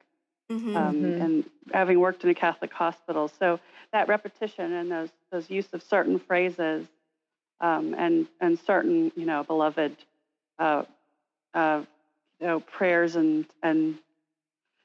[0.51, 0.77] Mm-hmm.
[0.77, 1.21] um, Mhm.
[1.21, 3.61] and having worked in a Catholic hospital, so
[3.93, 6.87] that repetition and those those use of certain phrases
[7.61, 9.97] um, and and certain you know beloved
[10.59, 10.85] uh,
[11.55, 11.85] uh,
[12.41, 13.99] you know prayers and and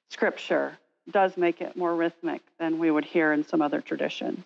[0.09, 0.77] scripture
[1.11, 4.45] does make it more rhythmic than we would hear in some other traditions.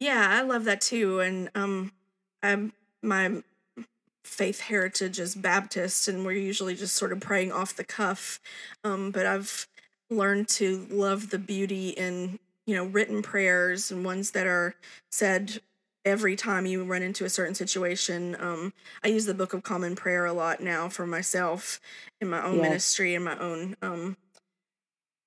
[0.00, 1.20] Yeah, I love that too.
[1.20, 1.92] And um,
[2.42, 2.72] I'm
[3.02, 3.42] my
[4.24, 8.40] faith heritage is Baptist, and we're usually just sort of praying off the cuff.
[8.82, 9.66] Um, but I've
[10.10, 14.74] learned to love the beauty in you know written prayers and ones that are
[15.10, 15.60] said
[16.04, 18.36] every time you run into a certain situation.
[18.38, 21.80] Um, I use the Book of Common Prayer a lot now for myself
[22.20, 22.60] in my own Yes.
[22.60, 24.16] ministry and my own um,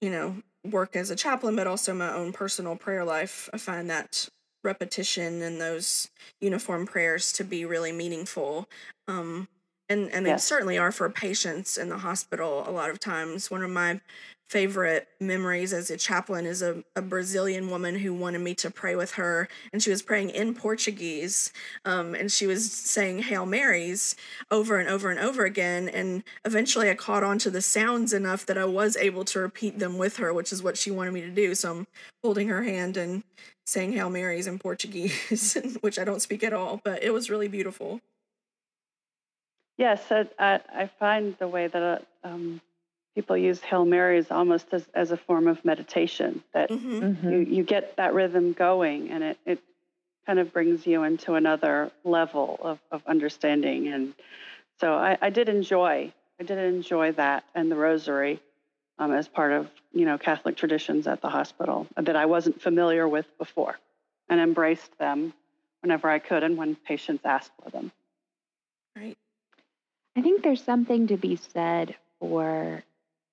[0.01, 3.49] you know work as a chaplain, but also my own personal prayer life.
[3.53, 4.27] I find that
[4.63, 6.09] repetition and those
[6.41, 8.67] uniform prayers to be really meaningful.
[9.07, 9.47] Um,
[9.89, 10.43] and and they Yes.
[10.43, 13.49] certainly are for patients in the hospital a lot of times.
[13.49, 14.01] One of my
[14.49, 18.95] favorite memories as a chaplain is a, a Brazilian woman who wanted me to pray
[18.95, 21.51] with her, and she was praying in Portuguese,
[21.85, 24.15] um, and she was saying Hail Marys
[24.49, 25.89] over and over and over again.
[25.89, 29.79] And eventually, I caught on to the sounds enough that I was able to repeat
[29.79, 31.53] them with her, which is what she wanted me to do.
[31.53, 31.87] So I'm
[32.23, 33.23] holding her hand and
[33.65, 37.49] saying Hail Marys in Portuguese, which I don't speak at all, but it was really
[37.49, 38.01] beautiful.
[39.77, 42.61] Yes, I, I, find the way that uh, um,
[43.17, 47.31] people use Hail Marys almost as, as a form of meditation, that hmm Mm-hmm.
[47.31, 49.59] you, you get that rhythm going and it, it
[50.27, 53.87] kind of brings you into another level of, of understanding.
[53.87, 54.13] And
[54.79, 58.39] so I, I did enjoy, I did enjoy that and the rosary
[58.99, 63.07] um, as part of, you know, Catholic traditions at the hospital that I wasn't familiar
[63.07, 63.77] with before
[64.29, 65.33] and embraced them
[65.81, 67.91] whenever I could and when patients asked for them.
[68.95, 69.17] Right.
[70.15, 72.83] I think there's something to be said for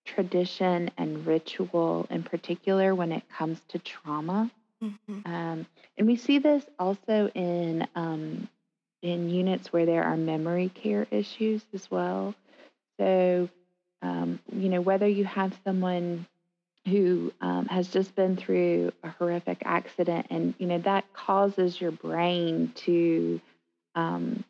[0.05, 4.51] tradition and ritual in particular when it comes to trauma.
[4.81, 4.93] hmm
[5.25, 8.49] Um, and we see this also in um,
[9.03, 12.35] in units where there are memory care issues as well.
[12.99, 13.49] So,
[14.03, 16.27] um, you know, whether you have someone
[16.87, 21.91] who um, has just been through a horrific accident, and you know that causes your
[21.93, 23.41] brain to
[23.95, 24.45] um,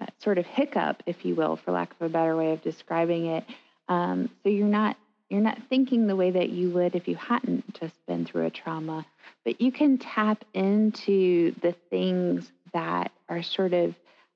[0.00, 3.26] uh, sort of hiccup, if you will, for lack of a better way of describing
[3.26, 3.44] it.
[3.88, 4.96] Um, so you're not
[5.28, 8.50] you're not thinking the way that you would if you hadn't just been through a
[8.50, 9.04] trauma,
[9.44, 13.94] but you can tap into the things that are sort of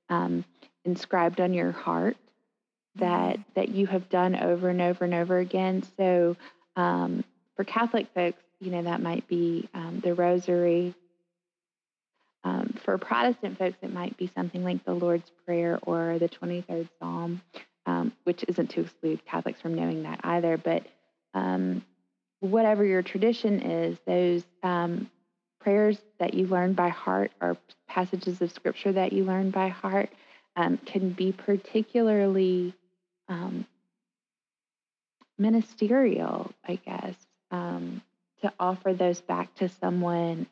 [0.09, 0.43] um,
[0.85, 2.17] inscribed on your heart
[2.95, 3.41] that Mm-hmm.
[3.55, 5.83] that you have done over and over and over again.
[5.97, 6.35] So
[6.75, 7.23] um,
[7.55, 10.93] for Catholic folks, you know that might be um, the Rosary.
[12.43, 16.89] Um, for Protestant folks, it might be something like the Lord's Prayer or the 23rd
[16.99, 17.41] Psalm,
[17.91, 20.57] um, which isn't to exclude Catholics from knowing that either.
[20.57, 20.85] But
[21.33, 21.83] um,
[22.39, 25.09] whatever your tradition is, those um,
[25.59, 30.09] prayers that you learn by heart or passages of Scripture that you learn by heart
[30.55, 32.73] um, can be particularly
[33.27, 33.65] um,
[35.37, 37.15] ministerial, I guess,
[37.51, 38.01] um,
[38.41, 40.47] to offer those back to someone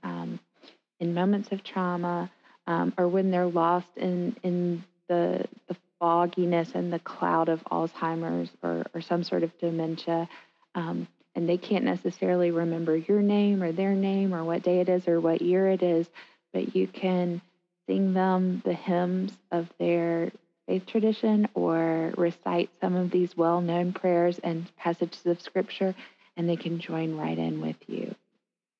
[0.99, 2.29] in moments of trauma
[2.67, 8.49] um, or when they're lost in in the the fogginess and the cloud of Alzheimer's
[8.63, 10.27] or, or some sort of dementia.
[10.75, 14.89] Um, and they can't necessarily remember your name or their name or what day it
[14.89, 16.09] is or what year it is,
[16.53, 17.41] but you can
[17.87, 20.31] sing them the hymns of their
[20.67, 25.95] faith tradition or recite some of these well known prayers and passages of scripture,
[26.37, 28.13] and they can join right in with you.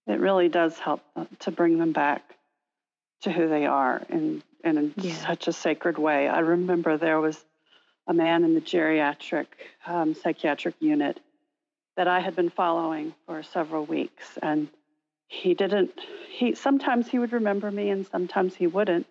[0.06, 1.02] It really does help
[1.40, 2.36] to bring them back
[3.22, 4.02] to who they are
[4.64, 5.14] in, in Yeah.
[5.14, 6.28] such a sacred way.
[6.28, 7.44] I remember there was
[8.08, 9.48] a man in the geriatric
[9.86, 11.20] um, psychiatric unit
[11.96, 14.68] that I had been following for several weeks, and
[15.28, 16.00] he didn't.
[16.30, 19.06] He sometimes he would remember me, and sometimes he wouldn't.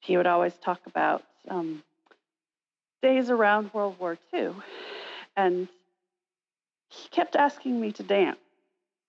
[0.00, 1.82] He would always talk about um,
[3.02, 4.52] days around World War II,
[5.36, 5.68] and
[6.88, 8.38] he kept asking me to dance.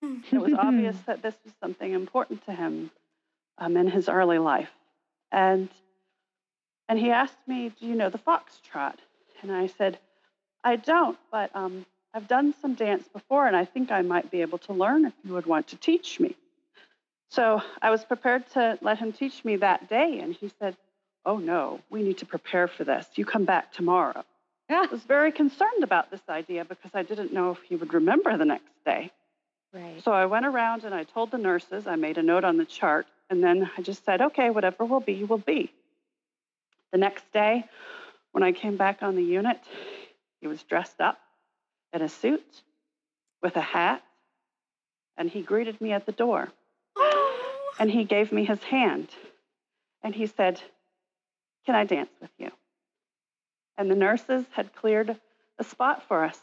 [0.02, 2.90] It was obvious that this was something important to him
[3.58, 4.70] um, in his early life.
[5.32, 5.68] And,
[6.88, 8.96] and he asked me, Do you know the foxtrot?
[9.42, 9.98] And I said,
[10.62, 11.84] I don't, but um,
[12.14, 15.12] I've done some dance before, and I think I might be able to learn if
[15.24, 16.36] you would want to teach me.
[17.30, 20.20] So I was prepared to let him teach me that day.
[20.20, 20.76] And he said,
[21.26, 23.06] Oh, no, we need to prepare for this.
[23.16, 24.24] You come back tomorrow.
[24.70, 24.84] Yeah.
[24.88, 28.36] I was very concerned about this idea because I didn't know if he would remember
[28.36, 29.10] the next day.
[29.72, 30.02] Right.
[30.04, 32.64] So I went around and I told the nurses, I made a note on the
[32.64, 35.72] chart, and then I just said, okay, whatever will be, will be.
[36.92, 37.64] The next day,
[38.32, 39.60] when I came back on the unit,
[40.40, 41.18] he was dressed up
[41.92, 42.62] in a suit
[43.42, 44.02] with a hat,
[45.16, 46.50] and he greeted me at the door.
[47.76, 49.08] And he gave me his hand,
[50.00, 50.62] and he said,
[51.66, 52.52] Can I dance with you?
[53.76, 55.18] And the nurses had cleared
[55.58, 56.38] a spot for us,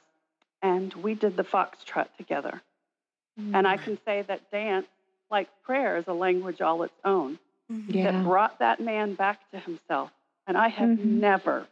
[0.62, 2.62] and we did the foxtrot together.
[3.38, 3.84] And I mm.
[3.84, 4.88] can say that dance,
[5.32, 7.39] like prayer, is a language all its own
[7.72, 7.96] Mhm.
[7.96, 8.12] yeah.
[8.12, 10.12] that brought that man back to himself.
[10.46, 11.06] And I have Mhm.
[11.06, 11.67] never,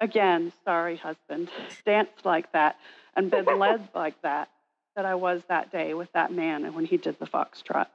[0.00, 1.48] again, sorry, husband,
[1.86, 2.76] danced like that
[3.14, 4.50] and been led like that
[4.96, 7.86] that I was that day with that man and when he did the foxtrot.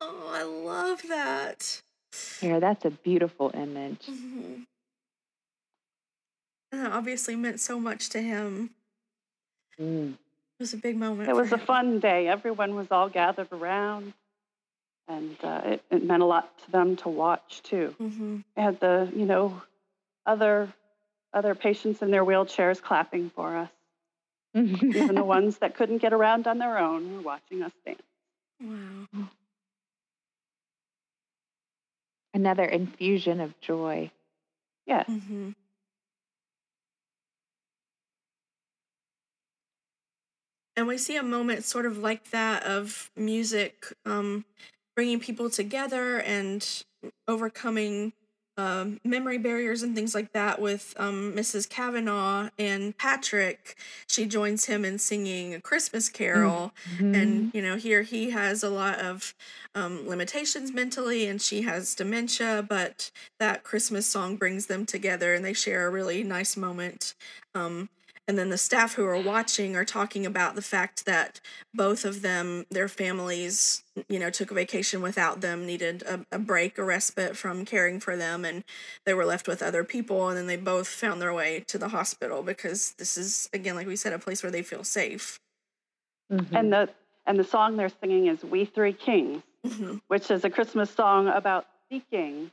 [0.00, 1.80] Oh, I love that.
[2.40, 4.04] Here, that's a beautiful image.
[4.06, 4.64] hmm
[6.72, 8.74] And that obviously meant so much to him.
[9.78, 10.18] Mm.
[10.58, 11.28] It was a big moment.
[11.28, 12.28] It for was a fun day.
[12.28, 14.14] Everyone was all gathered around,
[15.06, 17.94] and uh, it, it meant a lot to them to watch too.
[18.00, 18.42] Mhm.
[18.54, 19.60] They had the, you know,
[20.24, 20.72] other
[21.34, 23.70] other patients in their wheelchairs clapping for us.
[24.54, 28.00] Even the ones that couldn't get around on their own were watching us dance.
[28.62, 29.28] Wow.
[32.32, 34.10] Another infusion of joy.
[34.86, 35.06] Yes.
[35.06, 35.50] hmm
[40.76, 44.44] And we see a moment sort of like that of music um,
[44.94, 46.84] bringing people together and
[47.26, 48.12] overcoming
[48.58, 51.68] um, memory barriers and things like that with um, Mrs.
[51.68, 53.76] Kavanaugh and Patrick.
[54.08, 56.72] She joins him in singing a Christmas carol.
[57.14, 59.34] and you know here he has a lot of
[59.74, 65.44] um, limitations mentally and she has dementia but that christmas song brings them together and
[65.44, 67.14] they share a really nice moment
[67.54, 67.90] um,
[68.28, 71.40] and then the staff who are watching are talking about the fact that
[71.74, 76.38] both of them their families you know took a vacation without them needed a, a
[76.38, 78.64] break a respite from caring for them and
[79.04, 81.88] they were left with other people and then they both found their way to the
[81.88, 85.38] hospital because this is again like we said a place where they feel safe
[86.32, 86.58] Mhm.
[86.58, 86.88] And the
[87.26, 90.00] and the song they're singing is "We Three Kings," Mhm.
[90.08, 92.50] which is a Christmas song about seeking,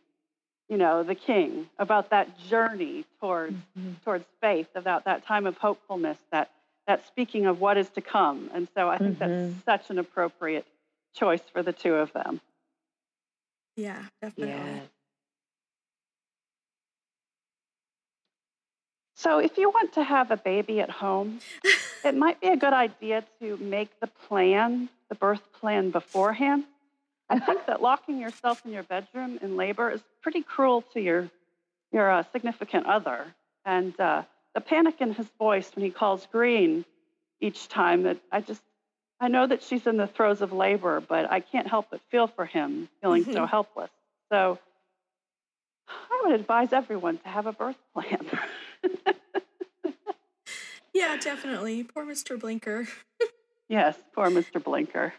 [0.69, 4.01] you know, the King, about that journey towards Mhm.
[4.03, 6.49] towards faith, about that time of hopefulness, that
[6.87, 8.49] that speaking of what is to come.
[8.53, 9.19] And so I think Mhm.
[9.19, 10.65] that's such an appropriate
[11.13, 12.41] choice for the two of them.
[13.75, 14.89] yeah definitely Yes.
[19.15, 21.39] So, if you want to have a baby at home,
[22.03, 26.65] it might be a good idea to make the plan, the birth plan beforehand.
[27.29, 31.29] I think that locking yourself in your bedroom in labor is pretty cruel to your
[31.91, 33.25] your uh, significant other.
[33.65, 34.23] And uh,
[34.55, 36.85] the panic in his voice when he calls Green
[37.39, 38.61] each time that I just
[39.19, 42.27] I know that she's in the throes of labor, but I can't help but feel
[42.27, 43.91] for him, feeling so helpless.
[44.31, 44.57] So
[45.87, 48.25] I would advise everyone to have a birth plan.
[50.93, 51.83] Yeah, definitely.
[51.83, 52.39] Poor Mr.
[52.39, 52.87] Blinker.
[53.67, 54.63] yes, poor Mr.
[54.63, 55.13] Blinker.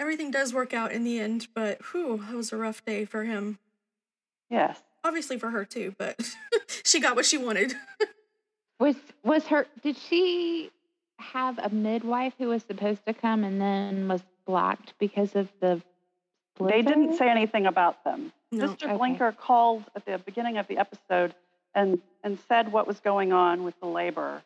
[0.00, 3.24] Everything does work out in the end, but whew, that was a rough day for
[3.24, 3.58] him.
[4.50, 4.80] Yes.
[5.04, 6.20] Obviously for her too, but
[6.84, 7.74] she got what she wanted.
[8.80, 8.94] Was
[9.24, 9.66] was her?
[9.82, 10.70] Did she
[11.18, 15.82] have a midwife who was supposed to come and then was blocked because of the?
[16.60, 18.32] They didn't say anything about them.
[18.52, 18.68] No.
[18.68, 18.84] Mr.
[18.84, 18.96] Okay.
[18.96, 21.34] Blinker called at the beginning of the episode
[21.74, 24.42] and and said what was going on with the labor.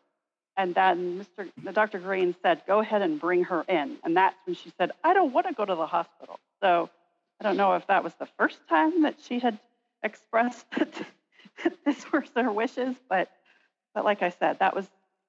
[0.57, 1.50] And then Mr.
[1.62, 1.98] the Dr.
[1.98, 5.34] Green said, "Go ahead and bring her in." And that's when she said, "I don't
[5.34, 6.88] want to go to the hospital." So
[7.38, 9.59] I don't know if that was the first time that she had
[10.03, 11.05] expressed that
[11.84, 13.30] this was their wishes, but
[13.94, 14.86] but like I said, that was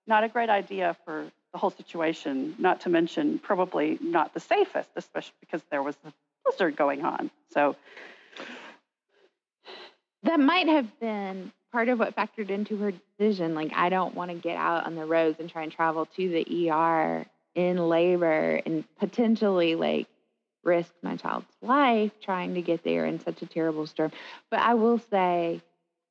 [0.08, 2.56] not a great idea for the whole situation.
[2.58, 6.14] Not to mention, probably not the safest, especially because there was the
[6.46, 7.30] blizzard going on.
[7.52, 7.76] So
[10.24, 13.56] That might have been part of what factored into her decision.
[13.56, 16.30] Like, I don't want to get out on the roads and try and travel to
[16.30, 20.08] the ER in labor and potentially like
[20.64, 24.12] risk my child's life trying to get there in such a terrible storm.
[24.50, 25.62] But I will say,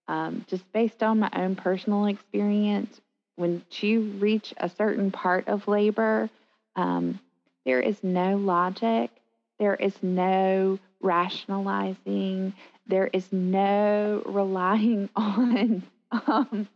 [0.09, 3.01] um, just based on my own personal experience,
[3.37, 6.29] when you reach a certain part of labor,
[6.77, 7.19] um,
[7.65, 9.11] there is no logic,
[9.59, 12.53] there is no rationalizing,
[12.87, 16.69] there is no relying on um,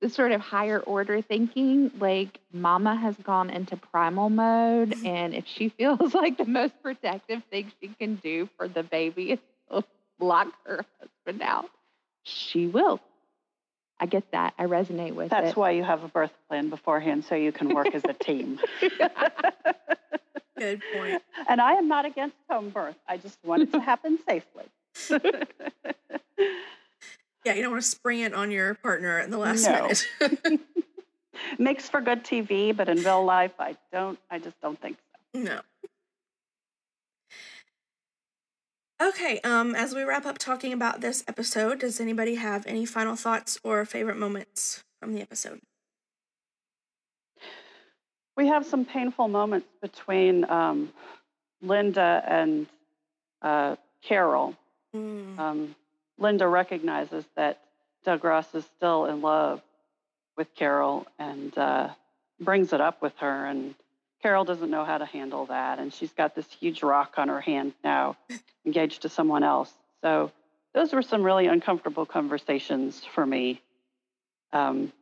[0.00, 1.90] the sort of higher order thinking.
[1.98, 7.42] Like, mama has gone into primal mode, and if she feels like the most protective
[7.50, 9.38] thing she can do for the baby is
[9.70, 9.84] to
[10.20, 11.68] lock her husband out,
[12.22, 13.00] she will.
[14.00, 14.54] I get that.
[14.58, 15.56] I resonate with that's it.
[15.56, 18.60] why you have a birth plan beforehand, so you can work as a team.
[20.56, 21.22] Good point.
[21.48, 22.96] And I am not against home birth.
[23.08, 24.64] I just want it to happen safely.
[27.44, 29.90] Yeah, you don't want to spring it on your partner in the last No.
[30.20, 30.60] minute.
[31.58, 34.18] Makes for good TV, but in real life, I don't.
[34.30, 34.96] I just don't think
[35.34, 35.40] so.
[35.40, 35.60] no.
[39.00, 43.14] Okay, um, as we wrap up talking about this episode, does anybody have any final
[43.14, 45.60] thoughts or favorite moments from the episode?
[48.36, 50.92] We have some painful moments between um,
[51.62, 52.66] Linda and
[53.42, 54.56] uh, Carol.
[54.94, 55.76] Mm, Um,
[56.18, 57.60] Linda recognizes that
[58.04, 59.62] Doug Ross is still in love
[60.36, 61.88] with Carol and uh,
[62.40, 63.46] brings it up with her.
[63.46, 63.74] And
[64.22, 65.78] Carol doesn't know how to handle that.
[65.78, 68.16] And she's got this huge rock on her hand now,
[68.66, 69.72] engaged to someone else.
[70.02, 70.32] So
[70.74, 73.60] those were some really uncomfortable conversations for me.
[74.52, 74.92] Um,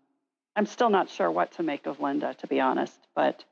[0.55, 3.45] I'm still not sure what to make of Linda, to be honest, but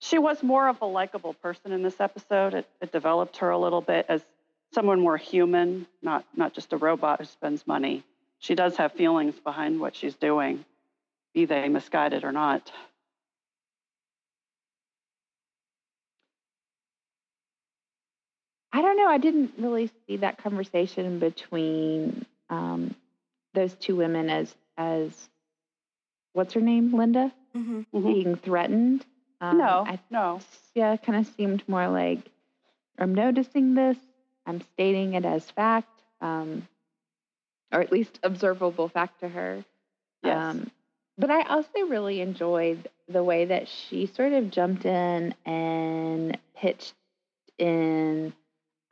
[0.00, 2.54] she was more of a likable person in this episode.
[2.54, 4.22] It, it developed her a little bit as
[4.72, 8.04] someone more human, not not just a robot who spends money.
[8.38, 10.64] She does have feelings behind what she's doing,
[11.34, 12.70] be they misguided or not.
[18.72, 19.08] I don't know.
[19.08, 22.94] I didn't really see that conversation between um,
[23.52, 25.28] those two women as as
[26.32, 27.84] what's her name, Linda, mhm.
[27.92, 28.14] Mhm.
[28.14, 29.04] being threatened.
[29.40, 30.40] Um, no, I no.
[30.74, 32.20] yeah, kind of seemed more like
[32.98, 33.96] I'm noticing this.
[34.46, 36.66] I'm stating it as fact, um,
[37.72, 39.64] or at least observable fact to her.
[40.22, 40.36] Yes.
[40.36, 40.70] Um,
[41.18, 46.94] but I also really enjoyed the way that she sort of jumped in and pitched
[47.58, 48.32] in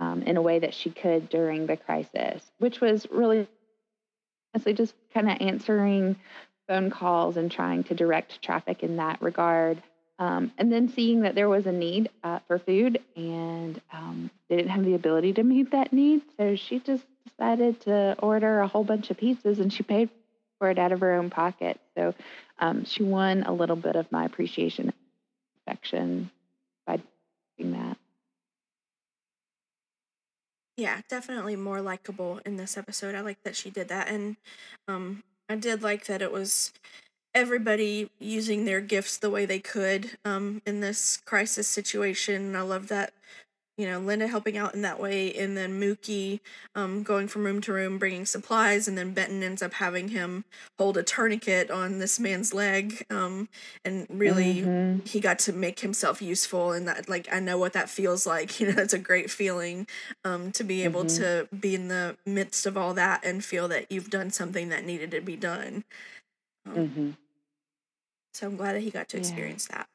[0.01, 3.49] um, in a way that she could during the crisis, which was really
[4.55, 6.17] honestly just kind of answering
[6.69, 9.83] phone calls and trying to direct traffic in that regard.
[10.19, 14.57] Um, and then seeing that there was a need uh, for food and um, they
[14.57, 16.23] didn't have the ability to meet that need.
[16.37, 20.11] So she just decided to order a whole bunch of pizzas and she paid
[20.59, 21.81] for it out of her own pocket.
[21.97, 22.15] So
[22.59, 24.93] um, she won a little bit of my appreciation
[25.67, 26.31] affection
[26.87, 27.01] by
[27.57, 27.97] doing that.
[30.77, 33.15] Yeah, definitely more likable in this episode.
[33.15, 34.37] I like that she did that, and
[34.87, 36.73] um, I did like that it was
[37.39, 42.57] everybody using their gifts the way they could um, in this crisis situation.
[42.57, 43.13] I love that
[43.77, 46.41] you know, Linda helping out in that way, and then Mookie
[46.75, 50.45] um, going from room to room bringing supplies, and then Benton ends up having him
[50.79, 53.49] hold a tourniquet on this man's leg, um,
[53.85, 55.07] and really Mhm.
[55.09, 58.51] he got to make himself useful, and that like I know what that feels like.
[58.59, 59.87] You know, it's a great feeling
[60.25, 61.17] um, to be able Mhm.
[61.19, 64.85] to be in the midst of all that and feel that you've done something that
[64.85, 65.85] needed to be done.
[66.67, 67.17] Um, Mhm.
[68.39, 69.23] So I'm glad that he got to Yeah.
[69.23, 69.89] experience that.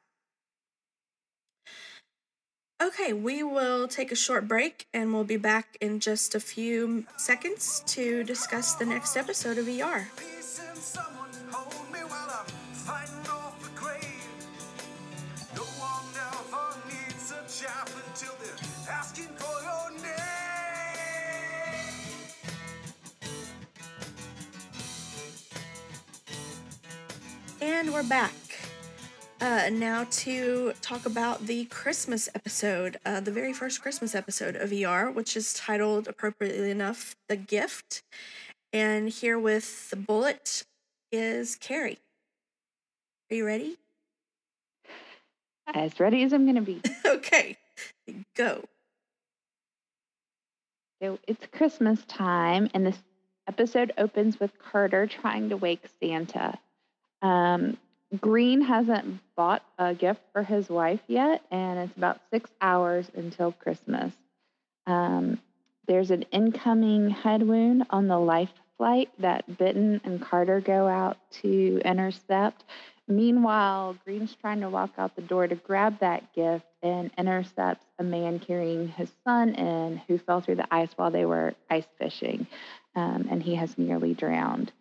[2.82, 7.06] Okay, we will take a short break and we'll be back in just a few
[7.16, 10.10] seconds to discuss the next episode of ER.
[10.18, 14.04] Peace and someone hold me while I'm fighting off the grave.
[15.56, 17.88] No one ever needs a chap
[27.74, 28.32] And we're back.
[29.40, 34.72] Uh, now to talk about the Christmas episode, uh, the very first Christmas episode of
[34.72, 38.04] ER, which is titled appropriately enough, The Gift.
[38.72, 40.62] And here with the bullet
[41.10, 41.98] is Carrie.
[43.28, 43.76] Are you ready?
[45.66, 46.80] As ready as I'm going to be.
[47.04, 47.58] okay,
[48.36, 48.62] go.
[51.02, 53.02] So it's Christmas time, and this
[53.48, 56.56] episode opens with Carter trying to wake Santa.
[57.24, 57.78] Um,
[58.20, 63.50] Green hasn't bought a gift for his wife yet, and it's about six hours until
[63.50, 64.12] Christmas.
[64.86, 65.40] Um,
[65.88, 71.16] there's an incoming head wound on the life flight that Benton and Carter go out
[71.42, 72.64] to intercept.
[73.08, 78.04] Meanwhile, Green's trying to walk out the door to grab that gift and intercepts a
[78.04, 82.46] man carrying his son in who fell through the ice while they were ice fishing,
[82.94, 84.72] um, and he has nearly drowned.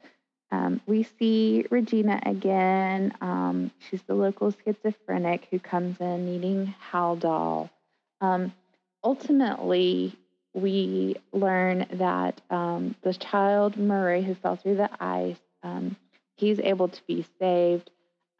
[0.53, 3.11] Um, we see Regina again.
[3.21, 7.71] Um, she's the local schizophrenic who comes in needing Haldol.
[8.21, 8.53] Um,
[9.03, 10.15] ultimately,
[10.53, 15.95] we learn that um, the child Murray who fell through the ice, um,
[16.35, 17.89] he's able to be saved.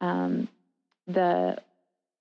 [0.00, 0.46] Um,
[1.08, 1.58] the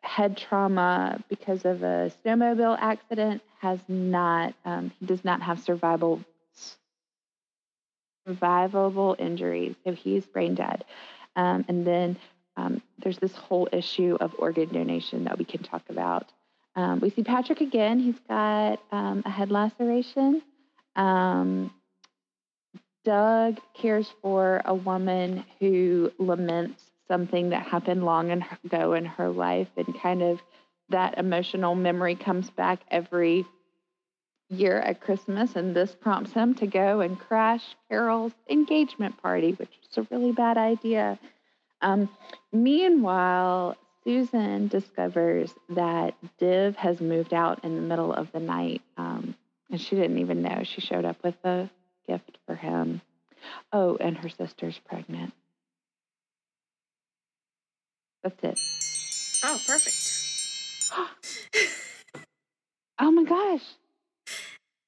[0.02, 4.56] head trauma because of a snowmobile accident has not,
[5.00, 6.24] he does not have survival
[8.28, 10.86] survivable injuries, so he's brain dead.
[11.36, 12.18] Um, and then
[12.58, 16.32] um, there's this whole issue of organ donation that we can talk about.
[16.76, 18.00] Um, we see Patrick again.
[18.00, 20.42] He's got um, a head laceration.
[20.96, 21.72] Um,
[23.04, 28.32] Doug cares for a woman who laments something that happened long
[28.64, 30.42] ago in her life, and kind of
[30.90, 33.46] that emotional memory comes back every
[34.54, 39.72] year at Christmas, and this prompts him to go and crash Carol's engagement party, which
[39.90, 41.20] is a really bad idea.
[41.82, 42.10] Um,
[42.52, 49.36] meanwhile, Susan discovers that Div has moved out in the middle of the night, um,
[49.70, 50.64] and she didn't even know.
[50.64, 51.70] She showed up with a
[52.08, 53.02] gift for him.
[53.72, 55.34] Oh, and her sister's pregnant.
[58.24, 58.60] That's it.
[59.44, 60.12] Oh, perfect.
[63.00, 63.64] Oh my gosh,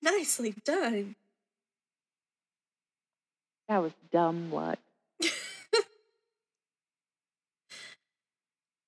[0.05, 1.15] Nicely done.
[3.67, 4.79] that was dumb luck.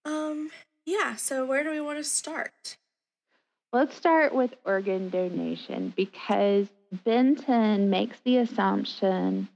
[0.07, 0.51] Um,
[0.85, 2.77] yeah, so where do we want to start?
[3.73, 6.67] Let's start with organ donation because
[7.03, 9.49] Benton makes the assumption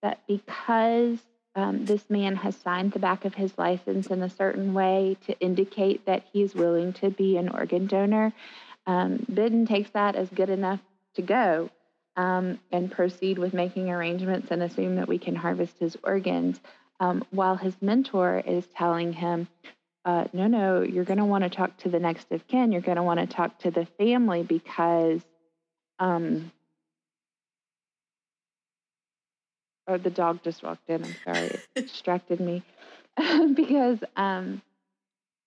[0.00, 1.18] that because
[1.54, 5.38] um, this man has signed the back of his license in a certain way to
[5.40, 8.32] indicate that he's willing to be an organ donor,
[8.86, 10.80] um, Benton takes that as good enough
[11.14, 11.70] to go
[12.16, 16.60] um, and proceed with making arrangements and assume that we can harvest his organs.
[17.00, 19.46] Um, while his mentor is telling him,
[20.04, 22.72] uh, no, no, you're going to want to talk to the next of kin.
[22.72, 25.20] You're going to want to talk to the family because,
[26.00, 26.50] um,
[29.86, 31.04] oh, the dog just walked in.
[31.04, 32.64] I'm sorry, it distracted me.
[33.54, 34.60] because, um,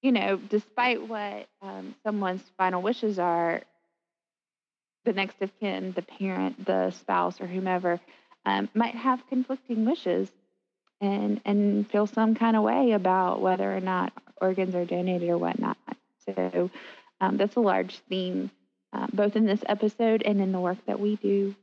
[0.01, 3.61] you know, despite what um, someone's final wishes are,
[5.05, 7.99] the next of kin, the parent, the spouse, or whomever,
[8.45, 10.29] um, might have conflicting wishes
[10.99, 15.37] and and feel some kind of way about whether or not organs are donated or
[15.37, 15.77] whatnot.
[16.25, 16.69] So
[17.19, 18.51] um, that's a large theme,
[18.93, 21.55] uh, both in this episode and in the work that we do.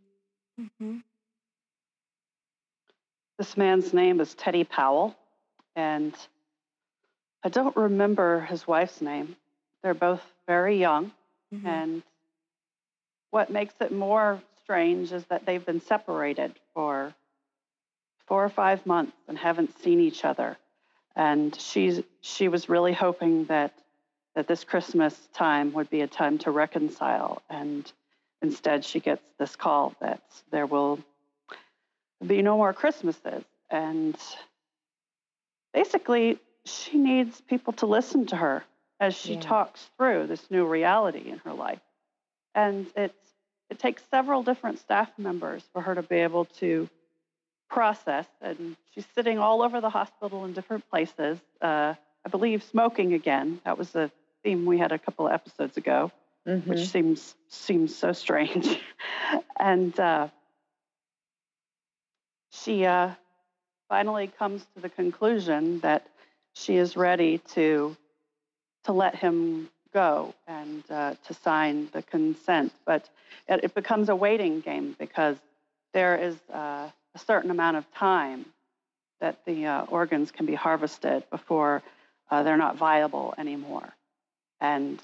[0.60, 0.98] Mm-hmm.
[3.38, 5.16] This man's name is Teddy Powell,
[5.76, 6.12] and
[7.44, 9.36] I don't remember his wife's name.
[9.82, 11.12] They're both very young,
[11.54, 11.64] Mhm.
[11.66, 12.02] and
[13.30, 17.14] what makes it more strange is that they've been separated for
[18.26, 20.56] four or five months and haven't seen each other.
[21.16, 23.72] And she's she was really hoping that
[24.34, 27.42] that this Christmas time would be a time to reconcile.
[27.50, 27.90] And
[28.42, 31.00] instead, she gets this call that there will
[32.24, 33.44] be no more Christmases.
[33.70, 34.16] And
[35.74, 38.64] basically, she needs people to listen to her
[39.00, 39.40] as she Yeah.
[39.40, 41.80] talks through this new reality in her life.
[42.58, 43.14] And it's
[43.70, 46.88] it takes several different staff members for her to be able to
[47.70, 48.26] process.
[48.40, 51.38] And she's sitting all over the hospital in different places.
[51.60, 51.94] Uh,
[52.26, 53.60] I believe smoking again.
[53.64, 54.10] That was a
[54.42, 56.10] theme we had a couple of episodes ago,
[56.46, 56.66] Mhm.
[56.66, 58.66] which seems seems so strange.
[59.60, 60.28] and uh,
[62.50, 63.10] she uh,
[63.88, 66.06] finally comes to the conclusion that
[66.54, 67.96] she is ready to
[68.84, 72.72] to let him go and uh, to sign the consent.
[72.84, 73.08] But
[73.48, 75.36] it, it becomes a waiting game because
[75.94, 78.44] there is uh, a certain amount of time
[79.20, 81.82] that the uh, organs can be harvested before
[82.30, 83.88] uh, they're not viable anymore.
[84.60, 85.00] And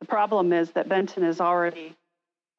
[0.00, 1.94] the problem is that Benton has already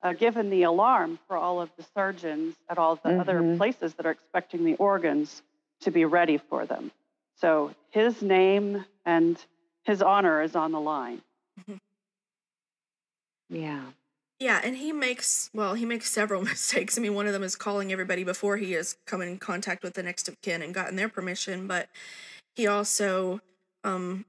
[0.02, 3.58] uh, given the alarm for all of the surgeons at all the other Mhm.
[3.58, 5.42] places that are expecting the organs
[5.82, 6.92] to be ready for them.
[7.36, 9.44] So his name and
[9.84, 11.22] his honor is on the line.
[13.50, 13.92] Yeah.
[14.40, 16.98] Yeah, and he makes well, he makes several mistakes.
[16.98, 19.94] I mean, one of them is calling everybody before he has come in contact with
[19.94, 21.90] the next of kin and gotten their permission, but
[22.56, 23.42] he also
[23.84, 24.26] um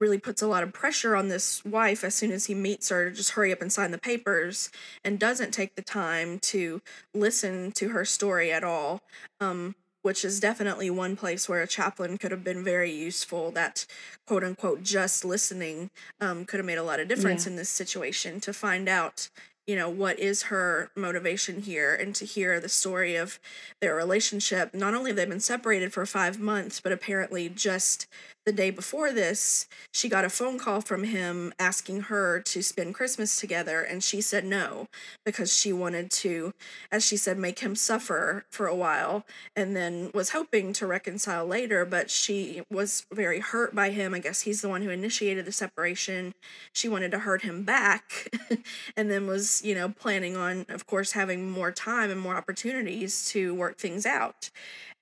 [0.00, 3.10] really puts a lot of pressure on this wife as soon as he meets her
[3.10, 4.70] to just hurry up and sign the papers
[5.04, 6.82] and doesn't take the time to
[7.14, 9.02] listen to her story at all.
[9.40, 13.50] Um which is definitely one place where a chaplain could have been very useful.
[13.50, 13.86] That
[14.26, 15.90] quote unquote just listening
[16.20, 17.50] um, could have made a lot of difference Yeah.
[17.52, 19.28] in this situation to find out,
[19.66, 23.38] you know, what is her motivation here and to hear the story of
[23.80, 24.74] their relationship.
[24.74, 28.06] Not only have they been separated for five months, but apparently just
[28.46, 32.94] the day before this, she got a phone call from him asking her to spend
[32.94, 34.86] Christmas together, and she said no
[35.24, 36.52] because she wanted to,
[36.90, 39.24] as she said, make him suffer for a while
[39.54, 44.14] and then was hoping to reconcile later, but she was very hurt by him.
[44.14, 46.34] I guess he's the one who initiated the separation.
[46.72, 48.30] She wanted to hurt him back
[48.96, 53.28] and then was, you know, planning on, of course, having more time and more opportunities
[53.30, 54.50] to work things out.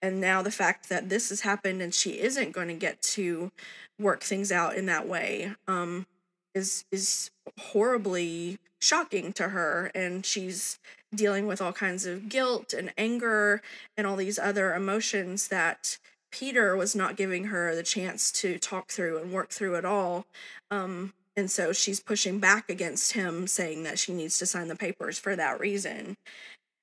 [0.00, 3.50] And now the fact that this has happened and she isn't going to get to
[3.98, 6.06] work things out in that way um,
[6.54, 10.78] is is horribly shocking to her, and she's
[11.14, 13.62] dealing with all kinds of guilt and anger
[13.96, 15.98] and all these other emotions that
[16.30, 20.26] Peter was not giving her the chance to talk through and work through at all.
[20.70, 24.76] Um, and so she's pushing back against him, saying that she needs to sign the
[24.76, 26.16] papers for that reason.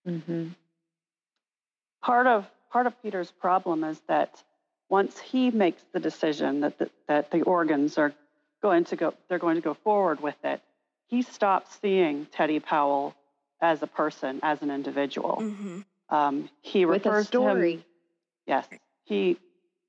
[0.08, 0.50] Mm-hmm.
[2.02, 2.46] part of
[2.76, 4.44] part of Peter's problem is that
[4.90, 8.12] once he makes the decision that the, that the organs are
[8.62, 10.60] going to go they're going to go forward with it,
[11.08, 13.16] he stops seeing Teddy Powell
[13.62, 15.36] as a person, as an individual.
[15.38, 17.86] hmm Um, he With a refers to him story.
[18.46, 18.68] Yes.
[19.06, 19.38] He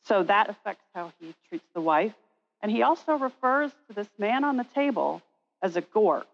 [0.04, 2.14] so that affects how he treats the wife.
[2.62, 5.22] And he also refers to this man on the table
[5.60, 6.30] as a gork,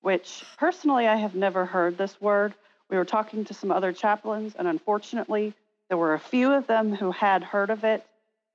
[0.00, 2.54] which personally I have never heard this word.
[2.88, 5.54] We were talking to some other chaplains, and unfortunately,
[5.92, 8.02] there were a few of them who had heard of it.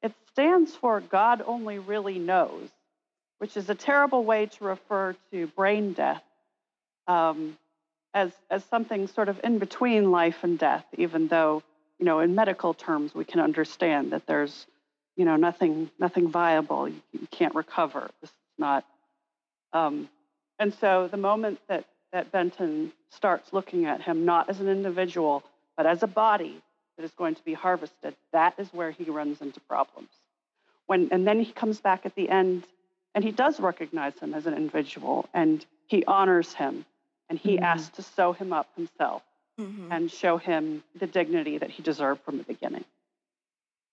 [0.02, 2.68] It stands for God only really knows,
[3.38, 6.24] which is a terrible way to refer to brain death
[7.08, 7.56] um,
[8.12, 11.62] as, as something sort of in between life and death, even though
[12.00, 14.66] you know, in medical terms, we can understand that there's,
[15.16, 16.90] you know, nothing, nothing viable.
[16.90, 18.10] You, you can't recover.
[18.20, 18.84] This is not.
[19.74, 20.10] Um,
[20.58, 25.44] and so the moment that that Benton starts looking at him not as an individual,
[25.76, 26.64] but as a body
[26.98, 30.10] that is going to be harvested, that is where he runs into problems.
[30.88, 32.64] When and then he comes back at the end,
[33.14, 36.86] and he does recognize him as an individual, and he honors him,
[37.30, 37.62] and he Mhm.
[37.64, 39.24] asks to sew him up himself
[39.58, 42.86] hmm and show him the dignity that he deserved from the beginning.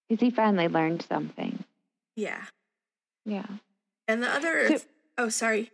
[0.08, 1.64] Because he finally learned something.
[2.16, 2.44] Yeah.
[3.24, 3.46] Yeah.
[4.06, 4.84] And the other, So-
[5.18, 5.70] oh, sorry.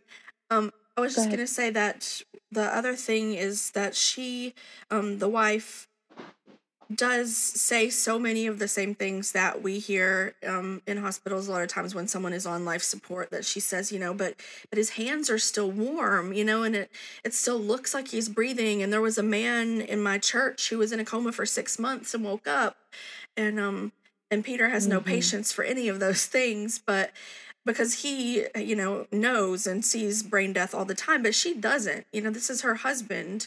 [0.50, 2.22] Um, I was Go just gonna say that
[2.52, 4.54] the other thing is that she,
[4.90, 5.88] um, the wife,
[6.94, 11.52] does say so many of the same things that we hear um, in hospitals a
[11.52, 14.34] lot of times when someone is on life support that she says you know but
[14.70, 16.90] but his hands are still warm you know and it
[17.24, 20.78] it still looks like he's breathing and there was a man in my church who
[20.78, 22.76] was in a coma for six months and woke up
[23.36, 23.92] and um
[24.30, 25.04] and peter has no Mhm.
[25.06, 27.12] patience for any of those things but
[27.66, 32.06] because he you know knows and sees brain death all the time but she doesn't
[32.12, 33.46] you know this is her husband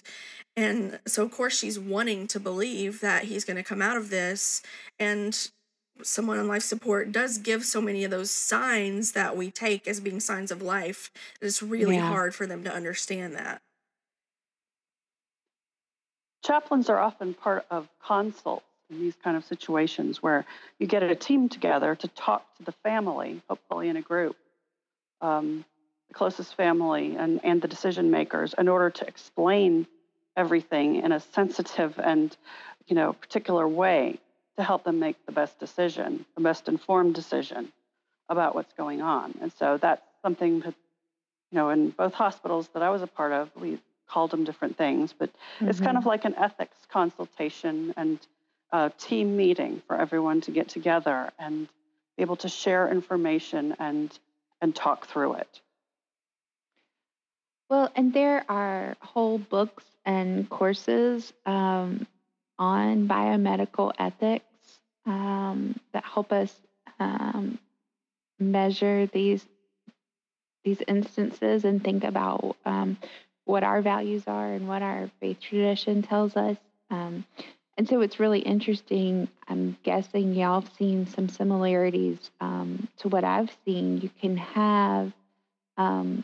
[0.56, 4.10] and so of course she's wanting to believe that he's going to come out of
[4.10, 4.62] this
[5.00, 5.50] and
[6.02, 10.00] someone on life support does give so many of those signs that we take as
[10.00, 11.12] being signs of life
[11.42, 12.08] it's really Yeah.
[12.10, 13.62] hard for them to understand that
[16.44, 20.46] Chaplains are often part of consults in these kind of situations where
[20.80, 24.36] you get a team together to talk to the family, hopefully in a group,
[25.22, 25.66] um,
[26.10, 29.88] the closest family and, and the decision makers, in order to explain
[30.36, 32.36] everything in a sensitive and
[32.88, 34.20] you know particular way
[34.58, 37.72] to help them make the best decision, the best informed decision
[38.30, 39.34] about what's going on.
[39.42, 40.74] And so that's something that
[41.52, 44.78] you know in both hospitals that I was a part of, we called them different
[44.78, 45.30] things, but
[45.62, 48.20] it's kind of like an ethics consultation and
[48.74, 51.68] a team meeting for everyone to get together and
[52.18, 54.12] be able to share information and
[54.62, 55.62] and talk through it.
[57.70, 62.08] Well, and there are whole books and courses um,
[62.58, 64.46] on biomedical ethics
[65.06, 66.54] um, that help us
[67.00, 67.60] um,
[68.40, 69.46] measure these
[70.64, 72.98] these instances and think about um,
[73.46, 76.58] what our values are and what our faith tradition tells us.
[77.76, 79.28] And so it's really interesting.
[79.48, 84.00] I'm guessing y'all have seen some similarities um, to what I've seen.
[84.00, 85.12] You can have
[85.78, 86.24] um,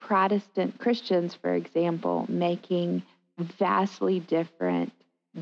[0.00, 3.04] Protestant Christians, for example, making
[3.38, 4.92] vastly different,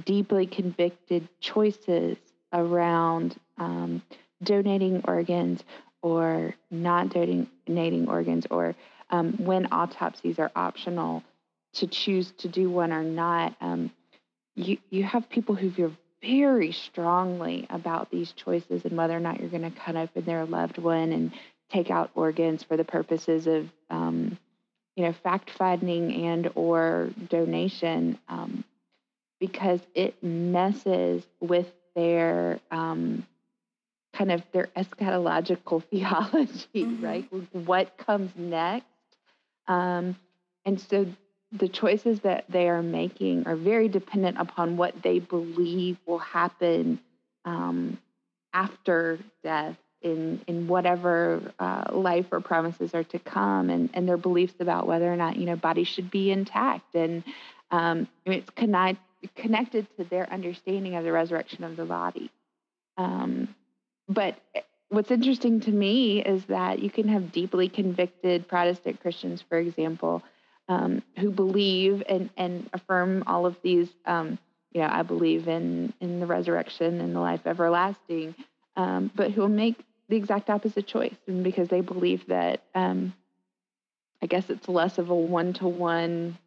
[0.04, 2.18] deeply convicted choices
[2.52, 4.02] around um,
[4.42, 5.64] donating organs
[6.02, 8.74] or not donating organs, or
[9.10, 11.22] um, when autopsies are optional,
[11.74, 13.54] to choose to do one or not.
[13.60, 13.90] Um,
[14.64, 15.92] you, you have people who feel
[16.22, 20.44] very strongly about these choices and whether or not you're going to cut open their
[20.44, 21.32] loved one and
[21.70, 24.36] take out organs for the purposes of um,
[24.96, 28.64] you know fact finding and or donation um,
[29.38, 33.26] because it messes with their um,
[34.14, 37.02] kind of their eschatological theology Mhm.
[37.02, 38.86] right what comes next
[39.68, 40.16] um,
[40.64, 41.06] and so
[41.53, 47.01] the choices that they are making are very dependent upon what they believe will happen
[47.44, 47.98] um,
[48.53, 54.16] after death in in whatever uh, life or promises are to come and, and their
[54.16, 56.94] beliefs about whether or not you know bodies should be intact.
[56.94, 57.22] And
[57.70, 59.01] um, it's connect,
[59.36, 62.30] connected to their understanding of the resurrection of the body.
[62.96, 63.55] Um,
[64.09, 64.36] but
[64.88, 70.22] what's interesting to me is that you can have deeply convicted Protestant Christians, for example,
[70.70, 73.88] um, who believe and, and affirm all of these.
[74.06, 74.38] Um,
[74.72, 78.36] you know, I believe in in the resurrection and the life everlasting,
[78.76, 79.76] um, but who will make
[80.08, 83.12] the exact opposite choice, and because they believe that, um,
[84.22, 86.38] I guess it's less of a one to one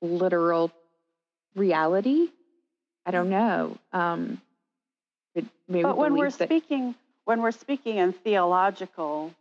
[0.00, 0.70] literal
[1.56, 2.28] reality.
[3.04, 3.76] I don't know.
[3.92, 4.40] Um,
[5.34, 6.94] but maybe But when we're speaking
[7.24, 9.34] when we're speaking in theological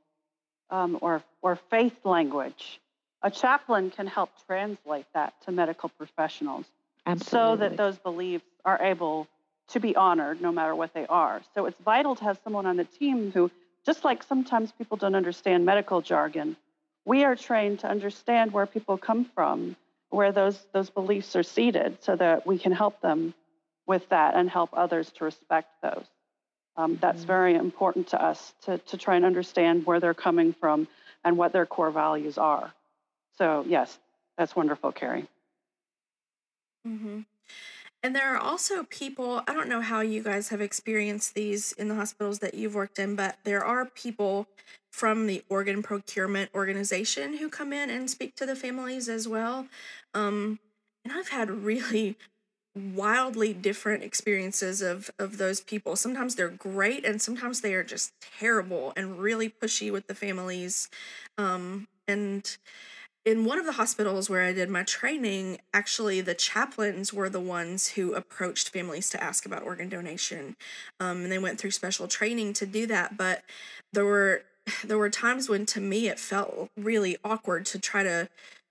[0.72, 2.80] um, or or faith language,
[3.24, 6.66] a chaplain can help translate that to medical professionals
[7.18, 9.28] so that those beliefs are able
[9.70, 11.42] to be honored no matter what they are.
[11.56, 13.50] So it's vital to have someone on the team who,
[13.86, 16.56] just like sometimes people don't understand medical jargon,
[17.06, 19.76] we are trained to understand where people come from,
[20.10, 23.34] where those, those beliefs are seated, so that we can help them
[23.86, 26.06] with that and help others to respect those.
[26.76, 27.28] Um, that's Mhm.
[27.28, 30.88] very important to us to, to try and understand where they're coming from
[31.24, 32.74] and what their core values are.
[33.38, 34.00] So, yes,
[34.38, 35.28] that's wonderful, Carrie.
[36.86, 37.22] hmm
[38.04, 41.90] And there are also people, I don't know how you guys have experienced these in
[41.90, 44.48] the hospitals that you've worked in, but there are people
[44.92, 49.68] from the organ procurement organization who come in and speak to the families as well.
[50.14, 50.60] Um,
[51.04, 52.18] and I've had really
[52.76, 55.96] wildly different experiences of of those people.
[55.96, 60.90] Sometimes they're great and sometimes they are just terrible and really pushy with the families.
[61.38, 62.58] Um, and
[63.28, 67.42] in one of the hospitals where I did my training, actually the chaplains were the
[67.42, 70.56] ones who approached families to ask about organ donation,
[71.02, 73.18] um, and they went through special training to do that.
[73.18, 73.44] But
[73.92, 74.44] there were
[74.86, 78.30] there were times when, to me, it felt really awkward to try to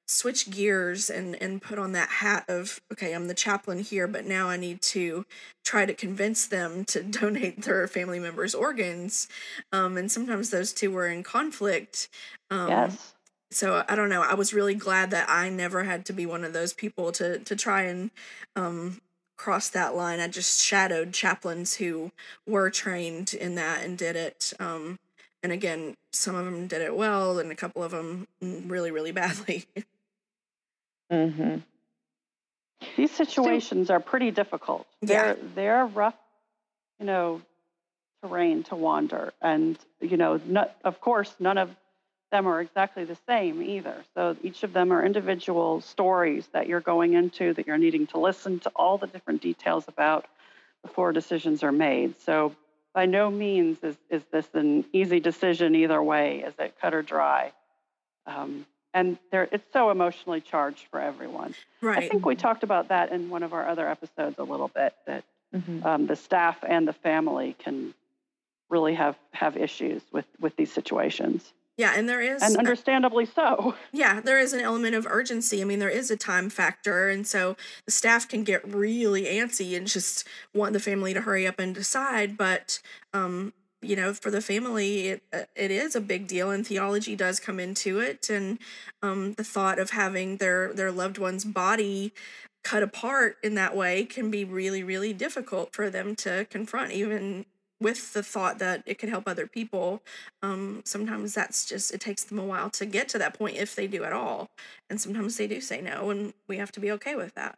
[0.08, 4.24] switch gears and and put on that hat of okay i'm the chaplain here but
[4.24, 5.26] now i need to
[5.64, 9.26] try to convince them to donate their family members organs
[9.72, 12.08] um and sometimes those two were in conflict
[12.52, 13.15] um yes.
[13.56, 14.22] So I don't know.
[14.22, 17.38] I was really glad that I never had to be one of those people to
[17.38, 18.10] to try and
[18.54, 19.00] um,
[19.36, 20.20] cross that line.
[20.20, 22.12] I just shadowed chaplains who
[22.46, 24.52] were trained in that and did it.
[24.60, 24.98] Um,
[25.42, 29.12] and again, some of them did it well, and a couple of them really, really
[29.22, 29.64] badly.
[31.10, 31.62] Mhm.
[32.96, 34.86] These situations are pretty difficult.
[35.00, 35.06] Yeah.
[35.06, 36.14] They're they're rough
[36.98, 37.42] you know,
[38.22, 39.32] terrain to wander.
[39.40, 41.70] And, you know, not, of course, none of
[42.30, 43.94] them are exactly the same either.
[44.14, 48.18] So each of them are individual stories that you're going into that you're needing to
[48.18, 50.26] listen to all the different details about
[50.82, 52.20] before decisions are made.
[52.20, 52.54] So
[52.94, 56.40] by no means is, is this an easy decision either way.
[56.40, 57.52] Is it cut or dry?
[58.26, 61.54] Um, and there, it's so emotionally charged for everyone.
[61.80, 62.04] Right.
[62.04, 64.94] I think we talked about that in one of our other episodes a little bit
[65.06, 65.24] that
[65.54, 65.84] Mhm.
[65.84, 67.94] um, the staff and the family can
[68.68, 73.74] really have have issues with with these situations, Yeah, and there is and understandably so.
[73.92, 75.60] Yeah, there is an element of urgency.
[75.60, 79.76] I mean, there is a time factor, and so the staff can get really antsy
[79.76, 82.38] and just want the family to hurry up and decide.
[82.38, 82.80] But,
[83.12, 83.52] um,
[83.82, 87.40] you know, for the family, it uh, it is a big deal, and theology does
[87.40, 88.58] come into it, and
[89.02, 92.12] um, the thought of having their their loved one's body
[92.64, 97.44] cut apart in that way can be really, really difficult for them to confront, even
[97.80, 100.02] with the thought that it could help other people
[100.42, 103.74] um, sometimes that's just it takes them a while to get to that point if
[103.74, 104.46] they do at all
[104.88, 107.56] and sometimes they do say no and we have to be okay with that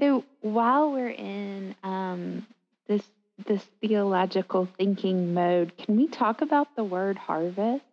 [0.00, 2.46] So while we're in um,
[2.86, 3.02] this
[3.46, 7.84] this theological thinking mode, can we talk about the word harvest?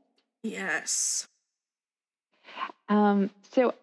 [0.43, 1.27] yes
[2.89, 3.73] Um, so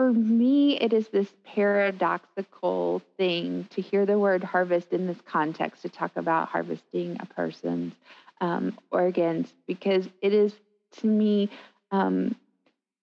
[0.00, 5.82] for me, it is this paradoxical thing to hear the word harvest in this context
[5.82, 7.92] to talk about harvesting a person's
[8.40, 10.54] um, organs because it is
[10.96, 11.50] to me,
[11.90, 12.34] um,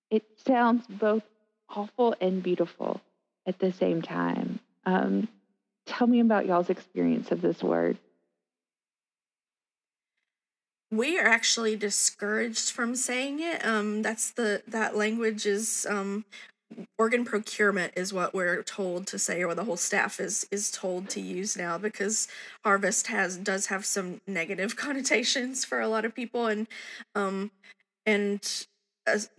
[0.09, 1.21] it sounds both
[1.69, 2.99] awful and beautiful
[3.45, 4.59] at the same time.
[4.87, 5.27] Um,
[5.85, 7.99] tell me about y'all's experience of this word.
[10.89, 16.23] we are actually discouraged from saying it um that's the that language is um
[16.97, 21.09] organ procurement is what we're told to say or the whole staff is is told
[21.09, 22.27] to use now because
[22.63, 26.67] harvest has does have some negative connotations for a lot of people and
[27.15, 27.51] um
[28.05, 28.65] and
[29.05, 29.29] as,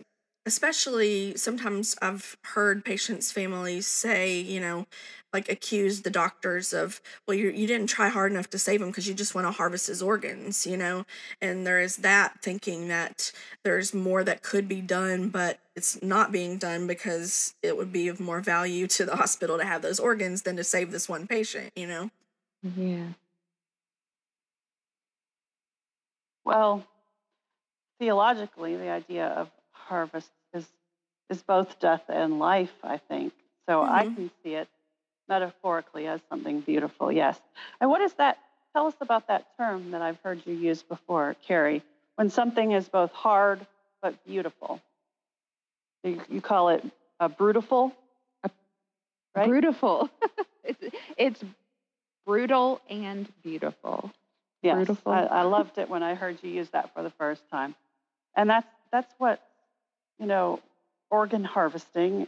[0.45, 4.87] especially sometimes I've heard patients' families say, you know,
[5.33, 8.87] like accuse the doctors of, well, you you didn't try hard enough to save him
[8.89, 11.05] because you just want to harvest his organs, you know,
[11.41, 13.31] and there is that thinking that
[13.63, 18.07] there's more that could be done, but it's not being done because it would be
[18.07, 21.27] of more value to the hospital to have those organs than to save this one
[21.27, 22.09] patient, you know.
[22.63, 23.09] Yeah.
[26.43, 26.85] Well,
[27.99, 29.51] theologically, the idea of
[29.89, 30.67] harvest is
[31.29, 32.73] is both death and life.
[32.83, 33.33] I think
[33.69, 33.83] so.
[33.83, 34.15] I Mhm.
[34.15, 34.69] can see it
[35.29, 37.11] metaphorically as something beautiful.
[37.11, 37.39] Yes.
[37.81, 38.39] And what is that?
[38.73, 41.83] Tell us about that term that I've heard you use before, Carrie.
[42.17, 43.65] When something is both hard
[44.01, 44.81] but beautiful,
[46.03, 46.83] you, you call it
[47.19, 47.93] a brutiful,
[49.35, 49.51] right?
[49.51, 50.09] Beautiful.
[50.63, 51.43] it's, it's
[52.25, 54.11] brutal and beautiful.
[54.61, 57.75] Yes, I, I loved it when I heard you use that for the first time,
[58.35, 59.41] and that's that's what
[60.19, 60.59] you know
[61.09, 62.27] organ harvesting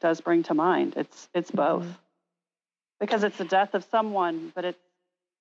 [0.00, 0.94] does bring to mind.
[0.96, 1.94] It's it's both Mhm.
[3.00, 4.78] because it's the death of someone, but it's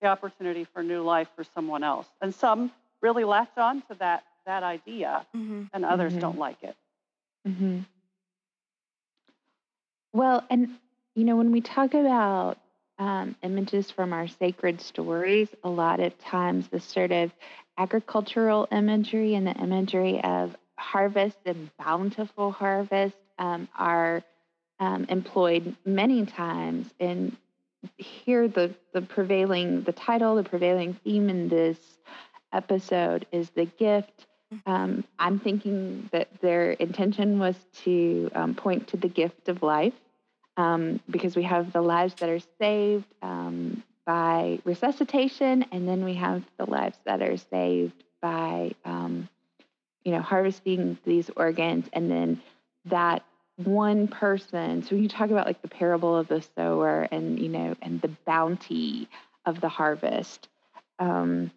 [0.01, 2.07] the opportunity for new life for someone else.
[2.21, 2.71] And some
[3.01, 5.63] really latch on to that that idea, Mm-hmm.
[5.73, 6.19] and others Mhm.
[6.21, 6.75] don't like it.
[7.45, 7.79] hmm
[10.13, 10.77] Well, and
[11.15, 12.57] you know, when we talk about
[12.97, 17.31] um, images from our sacred stories, a lot of times the sort of
[17.77, 24.23] agricultural imagery and the imagery of harvest and bountiful harvest um, are
[24.79, 26.93] um, employed many times.
[26.99, 27.37] And
[27.97, 31.77] here, the the prevailing the title, the prevailing theme in this
[32.53, 34.27] episode is the gift
[34.65, 39.93] um, I'm thinking that their intention was to um, point to the gift of life
[40.57, 46.15] um, because we have the lives that are saved um, by resuscitation, and then we
[46.15, 49.29] have the lives that are saved by, um,
[50.03, 52.41] you know, harvesting these organs, and then
[52.85, 53.23] that
[53.57, 54.83] one person.
[54.83, 58.01] So when you talk about like the parable of the sower, and you know, and
[58.01, 59.07] the bounty
[59.45, 60.47] of the harvest.
[60.99, 61.51] Um,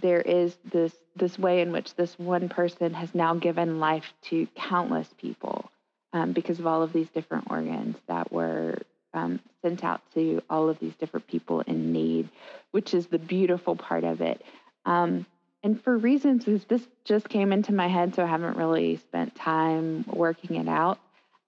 [0.00, 4.46] there is this this way in which this one person has now given life to
[4.54, 5.70] countless people
[6.12, 8.78] um, because of all of these different organs that were
[9.14, 12.28] um, sent out to all of these different people in need,
[12.72, 14.42] which is the beautiful part of it.
[14.84, 15.24] Um,
[15.62, 19.34] and for reasons, because this just came into my head, so I haven't really spent
[19.34, 20.98] time working it out.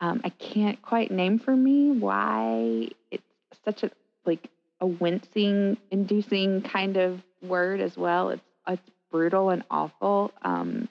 [0.00, 3.22] Um, I can't quite name for me why it's
[3.64, 3.90] such a
[4.24, 4.48] like
[4.80, 8.30] a wincing inducing kind of word as well.
[8.30, 10.88] It's it's brutal and awful um,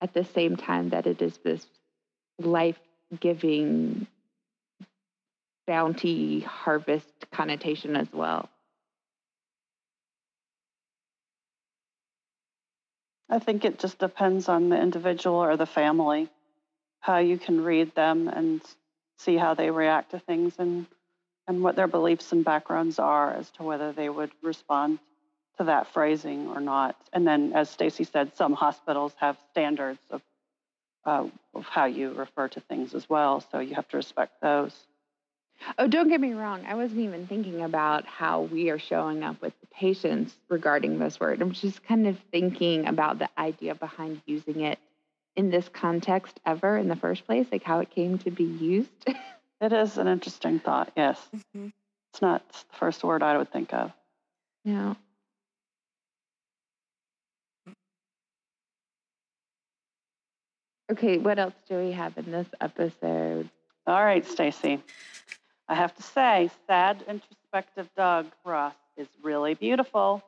[0.00, 1.66] at the same time that it is this
[2.38, 2.78] life
[3.20, 4.06] giving
[5.66, 8.48] bounty harvest connotation as well.
[13.30, 16.28] I think it just depends on the individual or the family,
[17.00, 18.60] how you can read them and
[19.18, 20.86] see how they react to things and
[21.48, 24.98] and what their beliefs and backgrounds are as to whether they would respond
[25.56, 26.94] to that phrasing or not.
[27.12, 30.22] And then, as Stacy said, some hospitals have standards of,
[31.06, 34.74] uh, of how you refer to things as well, so you have to respect those.
[35.78, 36.64] Oh, don't get me wrong.
[36.66, 41.18] I wasn't even thinking about how we are showing up with the patients regarding this
[41.20, 41.42] word.
[41.42, 44.78] I'm just kind of thinking about the idea behind using it
[45.36, 48.90] in this context ever in the first place, like how it came to be used.
[49.60, 51.20] It is an interesting thought, yes.
[51.56, 51.72] Mhm.
[52.12, 53.90] It's not the first word I would think of.
[54.64, 54.94] yeah.
[60.90, 63.50] Okay, what else do we have in this episode?
[63.86, 64.82] All right, Stacy.
[65.68, 70.22] I have to say, sad, introspective Doug Ross is really beautiful.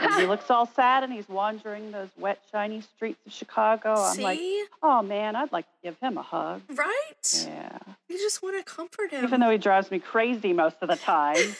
[0.00, 3.94] And he looks all sad and he's wandering those wet, shiny streets of Chicago.
[3.96, 4.22] I'm See?
[4.22, 4.38] like,
[4.82, 6.62] oh man, I'd like to give him a hug.
[6.72, 7.44] right?
[7.44, 7.76] Yeah.
[8.08, 9.24] You just want to comfort him.
[9.24, 11.36] Even though he drives me crazy most of the time.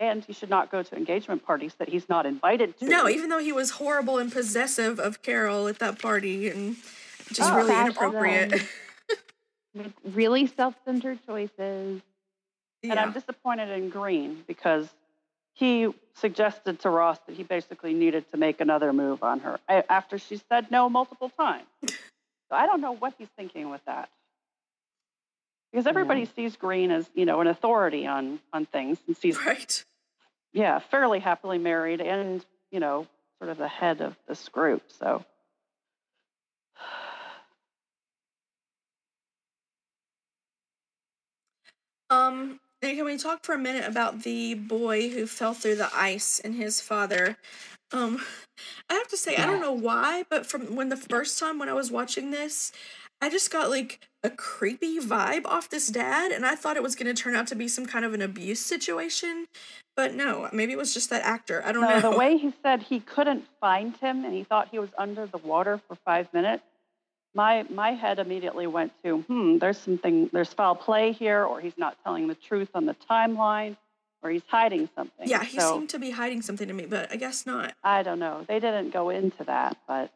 [0.00, 2.86] and he should not go to engagement parties that he's not invited to.
[2.86, 6.76] no, even though he was horrible and possessive of Carol at that party and
[7.32, 8.62] just Oh, really inappropriate.
[9.74, 12.02] Make really self-centered choices.
[12.82, 14.88] And I'm disappointed in Greene because
[15.54, 20.18] he suggested to Ross that he basically needed to make another move on her after
[20.18, 21.66] she said no multiple times.
[21.86, 21.94] so
[22.52, 24.08] I don't know what he's thinking with that.
[25.70, 29.84] Because everybody sees Greene as, you know, an authority on on things and sees right.
[30.52, 33.06] yeah, fairly happily married and, you know,
[33.38, 34.82] sort of the head of this group.
[34.88, 35.24] So
[42.10, 45.90] Um, and can we talk for a minute about the boy who fell through the
[45.94, 47.36] ice and his father?
[47.92, 48.20] Um,
[48.88, 51.68] I have to say, I don't know why, but from when the first time when
[51.68, 52.72] I was watching this,
[53.20, 56.94] I just got like a creepy vibe off this dad, and I thought it was
[56.94, 59.46] going to turn out to be some kind of an abuse situation.
[59.96, 61.62] But no, maybe it was just that actor.
[61.64, 62.12] I don't no, know.
[62.12, 65.38] the way he said he couldn't find him and he thought he was under the
[65.38, 66.62] water for five minutes,
[67.34, 71.76] my my head immediately went to, hmm, there's something there's foul play here, or he's
[71.78, 73.76] not telling the truth on the timeline,
[74.22, 75.28] or he's hiding something.
[75.28, 77.74] yeah, he so, seemed to be hiding something to me, but I guess not.
[77.84, 78.44] I don't know.
[78.48, 80.10] They didn't go into that, but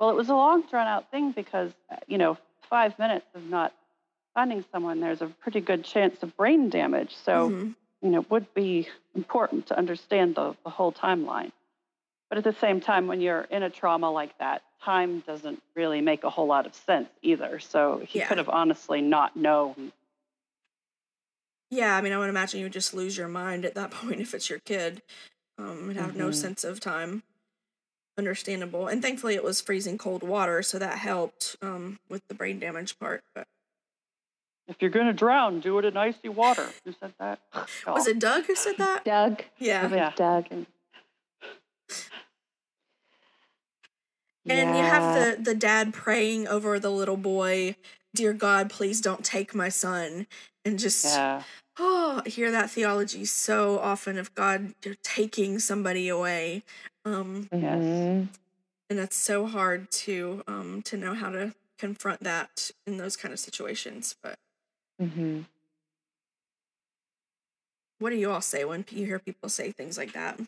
[0.00, 1.72] well, it was a long drawn out thing because
[2.06, 2.36] you know
[2.68, 3.72] five minutes of not
[4.34, 7.14] finding someone, there's a pretty good chance of brain damage.
[7.24, 7.74] So Mhm.
[8.02, 11.50] you know, it would be important to understand the, the whole timeline.
[12.28, 16.00] But at the same time, when you're in a trauma like that, time doesn't really
[16.00, 17.58] make a whole lot of sense either.
[17.60, 18.26] So he Yeah.
[18.28, 19.92] could have honestly not known.
[21.70, 24.20] Yeah, I mean, I would imagine you would just lose your mind at that point
[24.20, 25.02] if it's your kid.
[25.58, 26.34] Um, and have no Mhm.
[26.34, 27.22] sense of time.
[28.18, 28.88] Understandable.
[28.88, 32.98] And thankfully, it was freezing cold water, so that helped um, with the brain damage
[32.98, 33.24] part.
[33.34, 33.46] But
[34.68, 36.68] If you're going to drown, do it in icy water.
[36.84, 37.38] Who said that?
[37.54, 38.10] was Oh.
[38.10, 39.04] it Doug who said that?
[39.04, 39.44] Doug.
[39.58, 39.88] Yeah.
[39.94, 40.12] Yeah.
[40.16, 40.46] Doug.
[40.50, 40.66] And
[44.44, 47.76] you have the the dad praying over the little boy,
[48.14, 50.26] "Dear God, please don't take my son."
[50.64, 51.42] And just Yeah.
[51.78, 56.62] oh, I hear that theology so often of God taking somebody away.
[57.04, 57.78] Um, Yes.
[57.82, 58.28] Mhm.
[58.88, 63.32] and it's so hard to um to know how to confront that in those kind
[63.32, 64.14] of situations.
[64.22, 64.38] But
[65.00, 65.46] Mhm.
[67.98, 70.38] what do you all say when you hear people say things like that?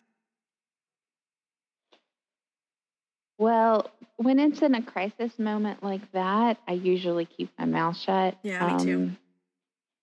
[3.39, 8.37] Well, when it's in a crisis moment like that, I usually keep my mouth shut.
[8.43, 8.95] Yeah, me too.
[8.95, 9.19] um,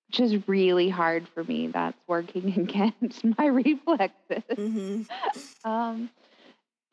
[0.08, 1.68] Which is really hard for me.
[1.68, 4.44] That's working against my reflexes.
[4.56, 5.02] hmm
[5.66, 6.10] Um,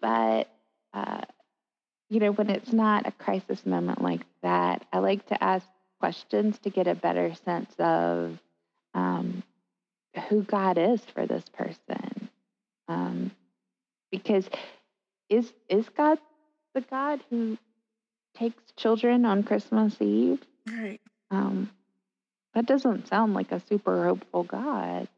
[0.00, 0.48] but,
[0.94, 1.20] uh,
[2.08, 5.66] you know, when it's not a crisis moment like that, I like to ask
[6.00, 8.38] questions to get a better sense of
[8.94, 9.42] um,
[10.28, 12.28] who God is for this person.
[12.88, 13.30] Um,
[14.10, 14.48] because
[15.28, 16.18] is is God
[16.74, 17.58] the God who
[18.34, 20.40] takes children on Christmas Eve?
[20.66, 21.00] Right.
[21.30, 21.70] Um,
[22.54, 25.08] that doesn't sound like a super hopeful God.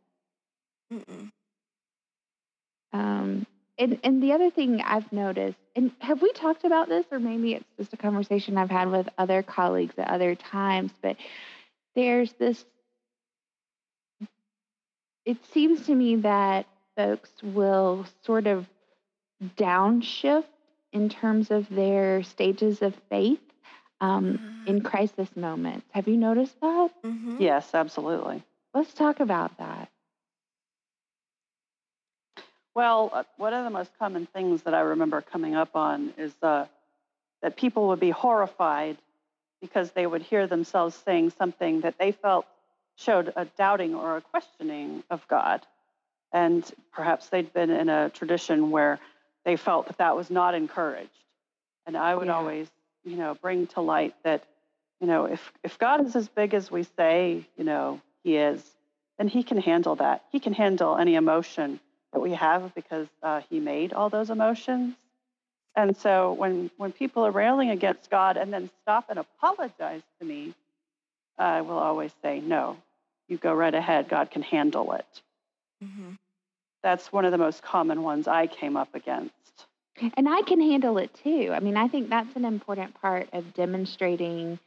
[0.93, 1.31] Mm-mm.
[2.93, 3.47] Um,
[3.77, 7.55] and and the other thing I've noticed, and have we talked about this, or maybe
[7.55, 11.17] it's just a conversation I've had with other colleagues at other times, but
[11.97, 12.65] there's this.
[15.25, 18.67] It seems to me that folks will sort of
[19.57, 20.45] downshift
[20.95, 23.41] in terms of their stages of faith
[24.01, 25.87] um, in crisis moments.
[25.91, 26.91] Have you noticed that?
[27.05, 27.37] Mm-hmm.
[27.43, 28.43] Yes, absolutely.
[28.73, 29.91] Let's talk about that.
[32.75, 36.33] Well, uh, one of the most common things that I remember coming up on is
[36.43, 36.67] uh,
[37.43, 38.97] that people would be horrified
[39.61, 42.47] because they would hear themselves saying something that they felt
[42.97, 45.65] showed a doubting or a questioning of God.
[46.33, 48.99] And perhaps they'd been in a tradition where
[49.45, 51.11] they felt that that was not encouraged.
[51.87, 52.37] And I would Yeah.
[52.37, 52.71] always,
[53.05, 54.43] you know, bring to light that,
[55.01, 58.63] you know, if, if God is as big as we say, you know, he is,
[59.19, 60.25] then he can handle that.
[60.33, 61.79] He can handle any emotion
[62.13, 64.95] that we have because uh, he made all those emotions.
[65.77, 70.25] And so when, when people are railing against God and then stop and apologize to
[70.25, 70.55] me,
[71.37, 72.77] I will always say, no,
[73.29, 74.09] you go right ahead.
[74.09, 75.23] God can handle it.
[75.83, 76.13] Mm-hmm.
[76.85, 79.33] That's one of the most common ones I came up against.
[80.19, 81.51] And I can handle it too.
[81.55, 84.59] I mean, I think that's an important part of demonstrating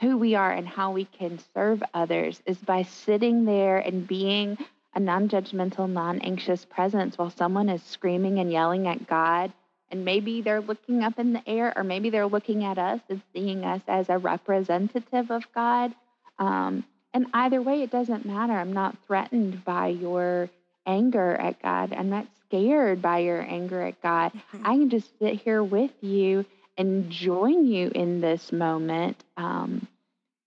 [0.00, 4.56] who we are and how we can serve others is by sitting there and being
[4.94, 9.52] a non judgmental, non anxious presence while someone is screaming and yelling at God.
[9.90, 13.20] And maybe they're looking up in the air, or maybe they're looking at us and
[13.34, 15.94] seeing us as a representative of God.
[16.38, 18.54] Um, and either way, it doesn't matter.
[18.54, 20.48] I'm not threatened by your
[20.86, 21.92] anger at God.
[21.92, 24.32] I'm not scared by your anger at God.
[24.32, 24.66] Mm-hmm.
[24.66, 26.44] I can just sit here with you
[26.78, 29.86] and join you in this moment um,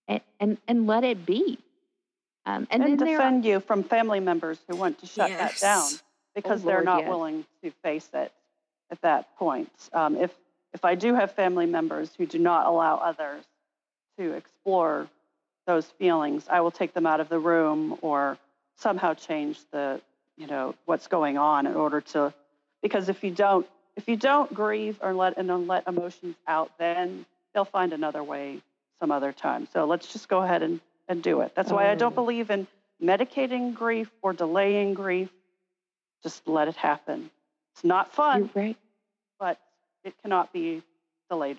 [0.08, 1.58] and, and, and let it be.
[2.46, 5.58] Um, and, And, then there defend you from family members who want to shut that
[5.60, 5.90] down
[6.36, 7.10] because Oh, they're Lord, not yes.
[7.10, 8.32] willing to face it
[8.92, 9.72] at that point.
[9.94, 10.32] Um, if,
[10.74, 13.44] if I do have family members who do not allow others
[14.18, 15.08] to explore
[15.68, 18.38] those feelings, I will take them out of the room or
[18.78, 20.02] somehow change the,
[20.40, 22.34] you know, what's going on in order to,
[22.82, 26.72] because if you don't, if you don't grieve or let and don't let emotions out,
[26.80, 28.62] then they'll find another way
[29.00, 29.68] some other time.
[29.74, 31.54] So let's just go ahead and, and do it.
[31.56, 32.16] That's why I don't Oh.
[32.16, 32.68] believe in
[33.04, 35.30] medicating grief or delaying grief.
[36.24, 37.30] Just let it happen.
[37.76, 38.78] It's not fun, you're right.
[39.40, 39.60] but
[40.04, 40.82] it cannot be
[41.30, 41.58] delayed.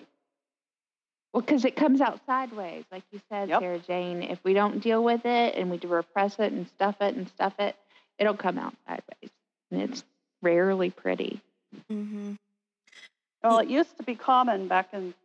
[1.33, 3.59] Well, because it comes out sideways, like you said, Yep.
[3.61, 4.21] Sarah Jane.
[4.23, 7.53] If we don't deal with it and we repress it and stuff it and stuff
[7.59, 7.75] it,
[8.21, 9.31] it'll come out sideways,
[9.71, 10.03] and it's
[10.43, 11.41] rarely pretty.
[11.91, 12.33] Mm-hmm.
[13.43, 15.15] Well, it used to be common back in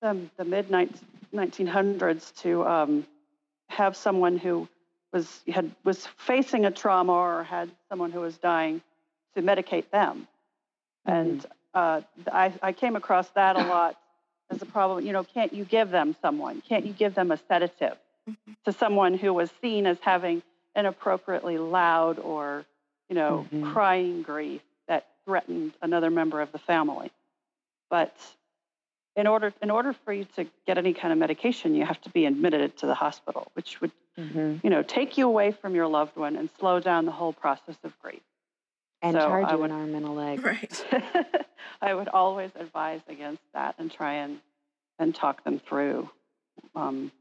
[0.00, 3.06] the, the mid 1900s to um,
[3.68, 4.66] have someone who
[5.12, 8.80] was had was facing a trauma or had someone who was dying
[9.34, 10.26] to medicate them,
[11.04, 11.44] and
[11.74, 12.00] uh,
[12.32, 13.98] I, I came across that a lot
[14.48, 15.04] as a problem.
[15.04, 16.62] You know, can't you give them someone?
[16.66, 17.98] Can't you give them a sedative
[18.64, 20.42] to someone who was seen as having
[20.76, 22.64] inappropriately loud or
[23.08, 23.72] you know Mhm.
[23.72, 27.10] crying grief that threatened another member of the family?
[27.90, 28.14] But
[29.16, 32.10] in order in order for you to get any kind of medication, you have to
[32.10, 34.56] be admitted to the hospital, which would Mm-hmm.
[34.64, 37.76] you know take you away from your loved one and slow down the whole process
[37.84, 38.22] of grief.
[39.02, 40.42] And So charge I you would- an arm and a leg.
[40.42, 40.86] Right.
[41.82, 44.40] I would always advise against that and try and
[44.98, 46.08] and talk them through,
[46.74, 47.12] um,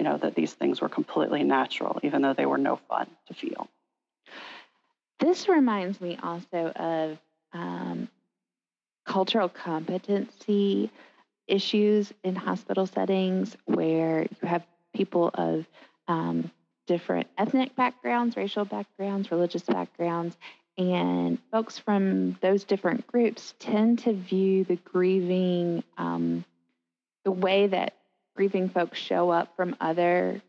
[0.00, 3.34] you know, that these things were completely natural, even though they were no fun to
[3.34, 3.68] feel.
[5.18, 7.18] This reminds me also of
[7.52, 8.08] um,
[9.04, 10.90] cultural competency
[11.46, 15.66] issues in hospital settings where you have people of
[16.08, 16.50] um,
[16.86, 20.38] different ethnic backgrounds, racial backgrounds, religious backgrounds,
[20.78, 26.42] and folks from those different groups tend to view the grieving, um,
[27.26, 27.92] the way that
[28.36, 30.40] grieving folks show up from other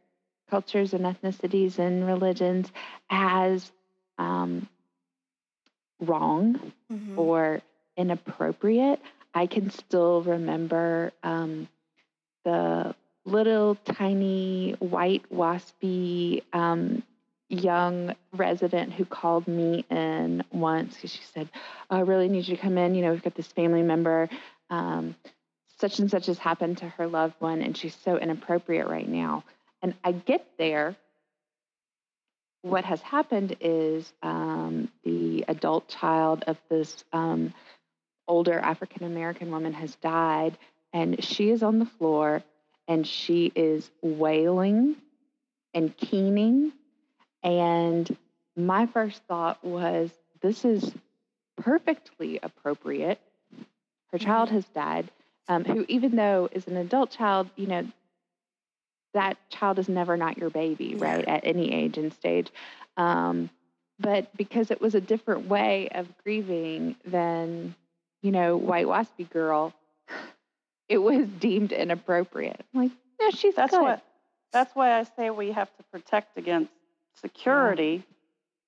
[0.49, 2.71] cultures and ethnicities and religions
[3.09, 3.71] as
[4.17, 4.67] um,
[5.99, 6.59] wrong
[6.91, 7.17] Mm-hmm.
[7.19, 7.61] or
[7.97, 8.99] inappropriate.
[9.33, 11.67] I can still remember um,
[12.43, 12.95] the
[13.25, 17.03] little tiny white waspy um,
[17.49, 21.49] young resident who called me in once because she said,
[21.89, 22.95] oh, I really need you to come in.
[22.95, 24.29] You know, we've got this family member.
[24.69, 25.15] Um,
[25.81, 29.43] such and such has happened to her loved one, and she's so inappropriate right now.
[29.81, 30.95] And I get there
[32.61, 37.53] what has happened is um, the adult child of this um,
[38.27, 40.57] older African American woman has died,
[40.93, 42.43] and she is on the floor
[42.87, 44.95] and she is wailing
[45.73, 46.71] and keening.
[47.43, 48.15] And
[48.55, 50.91] my first thought was, this is
[51.57, 53.19] perfectly appropriate.
[54.11, 55.09] Her child has died,
[55.47, 57.87] um, who, even though is an adult child, you know,
[59.13, 61.15] that child is never not your baby, Yeah.
[61.15, 62.49] right, at any age and stage.
[62.97, 63.49] Um,
[63.99, 67.75] but because it was a different way of grieving than,
[68.21, 69.73] you know, white waspy girl,
[70.89, 72.63] it was deemed inappropriate.
[72.73, 73.81] I'm like, no, she's That's good.
[73.81, 74.03] what.
[74.53, 76.71] That's why I say we have to protect against
[77.21, 78.03] security,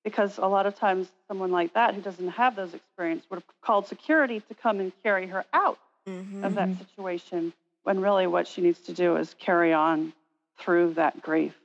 [0.02, 3.44] because a lot of times someone like that who doesn't have those experience would have
[3.60, 6.44] called security to come and carry her out Mm-hmm.
[6.44, 6.78] of that Mhm.
[6.78, 7.52] situation.
[7.84, 10.12] When really what she needs to do is carry on
[10.58, 11.58] through that grief.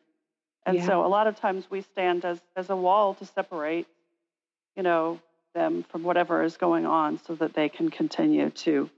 [0.66, 0.86] And Yeah.
[0.86, 3.88] so a lot of times we stand as as a wall to separate,
[4.76, 5.20] you know,
[5.54, 8.90] them from whatever is going on, so that they can continue to,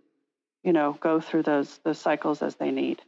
[0.64, 3.02] you know, go through those those cycles as they need.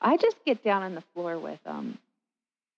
[0.00, 1.98] I just get down on the floor with them,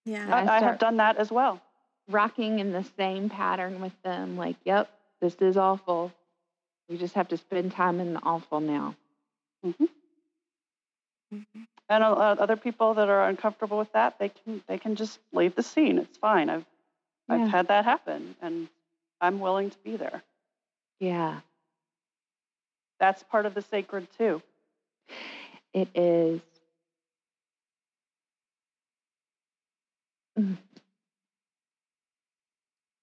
[0.05, 0.27] Yeah.
[0.33, 1.61] I I, I have done that as well.
[2.09, 4.37] rocking in the same pattern with them.
[4.37, 4.91] Like, yep,
[5.21, 6.13] this is awful.
[6.89, 8.95] We just have to spend time in the awful now.
[9.65, 9.89] Mhm.
[11.89, 15.19] And uh, uh, other people that are uncomfortable with that, they can they can just
[15.33, 15.99] leave the scene.
[15.99, 16.49] It's fine.
[16.51, 16.65] I've
[17.29, 17.37] Yeah.
[17.37, 18.69] I've had that happen, and
[19.21, 20.23] I'm willing to be there.
[21.01, 21.41] Yeah,
[23.01, 24.43] That's part of the sacred too.
[25.73, 26.41] it is.
[30.39, 30.57] Mm.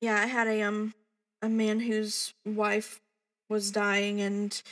[0.02, 0.94] Yeah, I had a um
[1.42, 3.02] a man whose wife
[3.52, 4.64] was dying and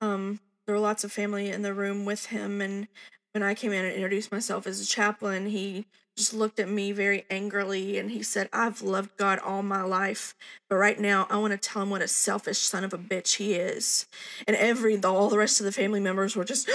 [0.00, 2.88] um there were lots of family in the room with him and
[3.32, 5.86] when I came in and introduced myself as a chaplain, he
[6.16, 10.34] just looked at me very angrily and he said, I've loved God all my life,
[10.68, 13.36] but right now I want to tell him what a selfish son of a bitch
[13.36, 14.06] he is.
[14.46, 16.68] And every the, all the rest of the family members were just,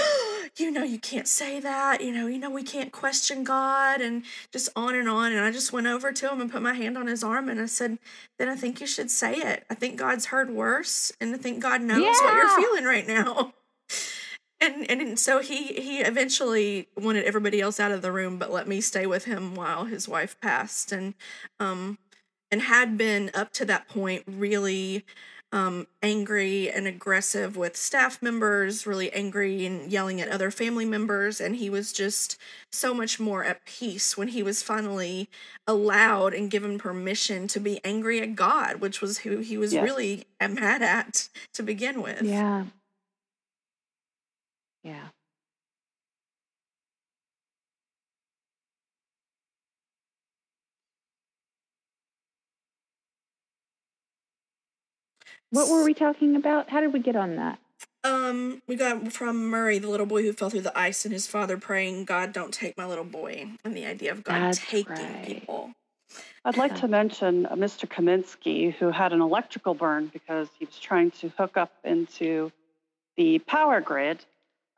[0.58, 4.24] you know, you can't say that, you know, you know, we can't question God and
[4.52, 5.32] just on and on.
[5.32, 7.60] And I just went over to him and put my hand on his arm and
[7.60, 7.98] I said,
[8.38, 9.66] then I think you should say it.
[9.70, 13.54] I think God's heard worse and I think God knows what you're feeling right now.
[14.62, 18.66] And, and so he he eventually wanted everybody else out of the room but let
[18.66, 21.16] me stay with him while his wife passed and
[21.60, 21.98] um
[22.50, 25.04] and had been up to that point really
[25.54, 31.40] um angry and aggressive with staff members really angry and yelling at other family members
[31.40, 32.38] and he was just
[32.72, 35.30] so much more at peace when he was finally
[35.68, 39.84] allowed and given permission to be angry at God which was who he was Yes.
[39.84, 42.66] really mad at to begin with Yeah.
[44.84, 45.13] Yeah.
[55.52, 56.70] What were we talking about?
[56.70, 57.60] How did we get on that?
[58.04, 61.28] Um, we got from Murray, the little boy who fell through the ice, and his
[61.28, 64.96] father praying, "God, don't take my little boy," and the idea of God That's taking
[64.96, 65.26] right.
[65.26, 65.72] people.
[66.46, 67.88] I'd like to mention uh, Mr.
[67.88, 72.52] Kaminsky, who had an electrical burn because he was trying to hook up into
[73.16, 74.26] the power grid.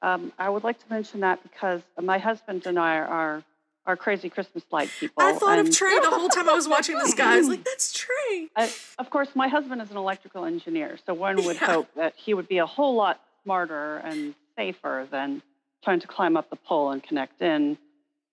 [0.03, 3.43] Um, I would like to mention that because my husband and I are
[3.85, 5.23] are crazy Christmas light people.
[5.23, 7.35] I thought of Trey the whole time I was watching this guy.
[7.35, 11.13] I was like, "That's Trey." I, of course, my husband is an electrical engineer, so
[11.13, 11.65] one would Yeah.
[11.65, 15.41] hope that he would be a whole lot smarter and safer than
[15.83, 17.77] trying to climb up the pole and connect in.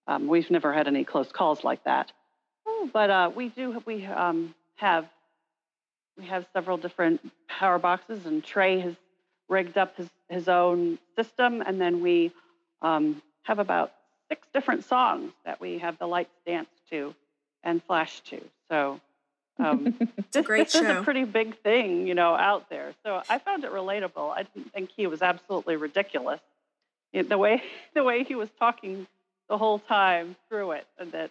[0.06, 2.12] Um, we've never had any close calls like that,
[2.92, 3.82] but uh, we do.
[3.84, 5.08] We um, have
[6.18, 8.94] we have several different power boxes, and Trey has
[9.48, 12.32] rigged up his his own system, and then we
[12.80, 13.92] um, have about
[14.32, 17.14] six different songs that we have the lights dance to
[17.62, 18.40] and flash to.
[18.70, 18.98] So.
[19.58, 19.94] Um,
[20.32, 22.94] this, great this is a pretty big thing, you know, out there.
[23.04, 24.30] So I found it relatable.
[24.30, 26.40] I didn't think he was absolutely ridiculous.
[27.12, 27.62] It- the way
[27.94, 29.06] the way he was talking
[29.50, 31.30] the whole time through it, and that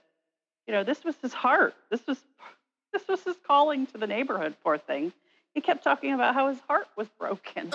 [0.67, 1.73] you know this was his heart.
[1.89, 2.19] This was
[2.93, 4.53] this was his calling to the neighborhood.
[4.63, 5.11] Poor thing.
[5.55, 7.73] He kept talking about how his heart was broken.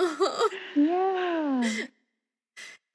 [0.76, 1.86] Yeah.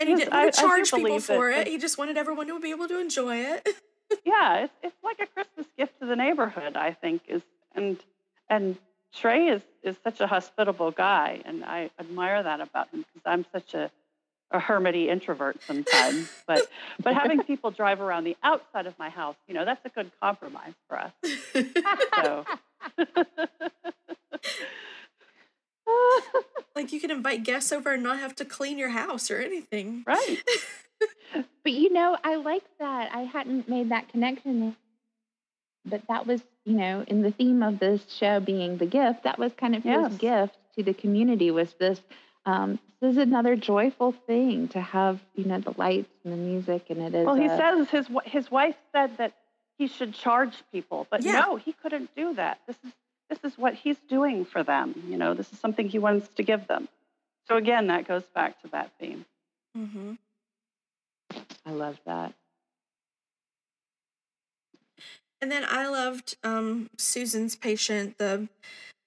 [0.01, 1.55] And he didn't want to charge people for it.
[1.55, 3.67] that- He just wanted everyone to be able to enjoy it.
[4.25, 6.75] yeah, it's it's like a Christmas gift to the neighborhood.
[6.75, 7.41] I think is
[7.75, 7.97] and
[8.49, 8.77] and
[9.13, 13.45] Trey is is such a hospitable guy, and I admire that about him because I'm
[13.53, 13.89] such a
[14.53, 16.29] a hermity introvert sometimes.
[16.47, 16.67] but
[17.01, 20.11] but having people drive around the outside of my house, you know, that's a good
[20.21, 21.11] compromise for us.
[22.23, 22.45] So
[26.75, 30.03] like you can invite guests over and not have to clean your house or anything.
[30.07, 30.37] right,
[31.63, 33.13] But you know, I like that.
[33.13, 34.75] I hadn't made that connection.
[35.85, 39.39] But that was, you know, in the theme of this show being the gift, that
[39.39, 40.09] was kind of Yes.
[40.11, 41.99] his gift to the community was this
[42.45, 46.85] um, this is another joyful thing to have, you know, the lights and the music
[46.89, 49.33] and it is well, he a- says his his wife said that
[49.77, 51.33] he should charge people, but Yeah.
[51.41, 52.59] no, he couldn't do that.
[52.67, 52.91] This is
[53.31, 55.03] this is what he's doing for them.
[55.07, 56.89] You know, this is something he wants to give them.
[57.47, 59.25] So again, that goes back to that theme.
[59.75, 60.13] hmm
[61.65, 62.33] I love that.
[65.41, 68.49] And then I loved um, Susan's patient, the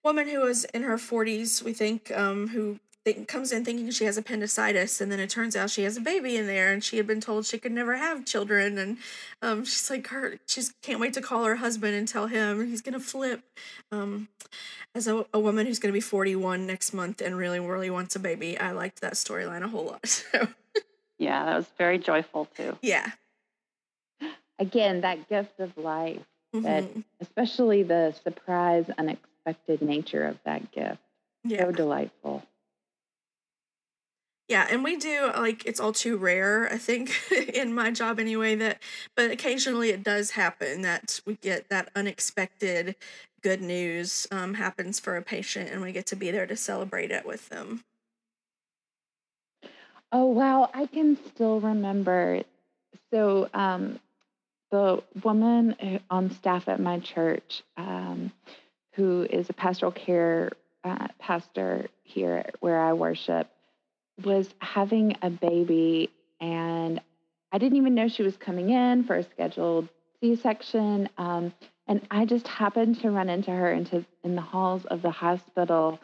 [0.03, 4.05] woman who was in her 40s, we think, um, who think, comes in thinking she
[4.07, 6.97] has appendicitis, and then it turns out she has a baby in there, and she
[6.97, 8.97] had been told she could never have children, and
[9.43, 12.81] um, she's like her, she's can't wait to call her husband and tell him he's
[12.81, 13.43] gonna flip.
[13.93, 14.29] Um,
[14.95, 18.17] as a, a woman who's gonna be forty one next month and really really wants
[18.17, 20.05] a baby, I liked that storyline a whole lot.
[20.33, 20.49] So
[21.19, 22.77] Yeah, that was very joyful too.
[22.83, 23.13] yeah,
[24.59, 26.23] Again, that gift of life,
[26.53, 27.05] that Mhm.
[27.21, 30.99] especially the surprise, unexpected nature of that gift.
[31.45, 31.63] yeah.
[31.65, 32.45] So delightful.
[34.49, 37.13] Yeah, and we do like it's all too rare, I think,
[37.55, 38.83] in my job anyway, that
[39.17, 42.97] but occasionally it does happen that we get that unexpected
[43.43, 47.11] good news um happens for a patient and we get to be there to celebrate
[47.11, 47.85] it with them.
[50.13, 52.43] Oh wow, I can still remember.
[53.11, 53.99] So um,
[54.71, 58.33] the woman on staff at my church, um,
[58.95, 60.53] who is a pastoral care
[60.85, 63.49] uh, pastor here where I worship,
[64.23, 66.11] was having a baby,
[66.41, 67.01] and
[67.53, 69.89] I didn't even know she was coming in for a scheduled
[70.21, 71.09] C-section.
[71.19, 71.53] Um,
[71.87, 76.01] and I just happened to run into her into in the halls of the hospital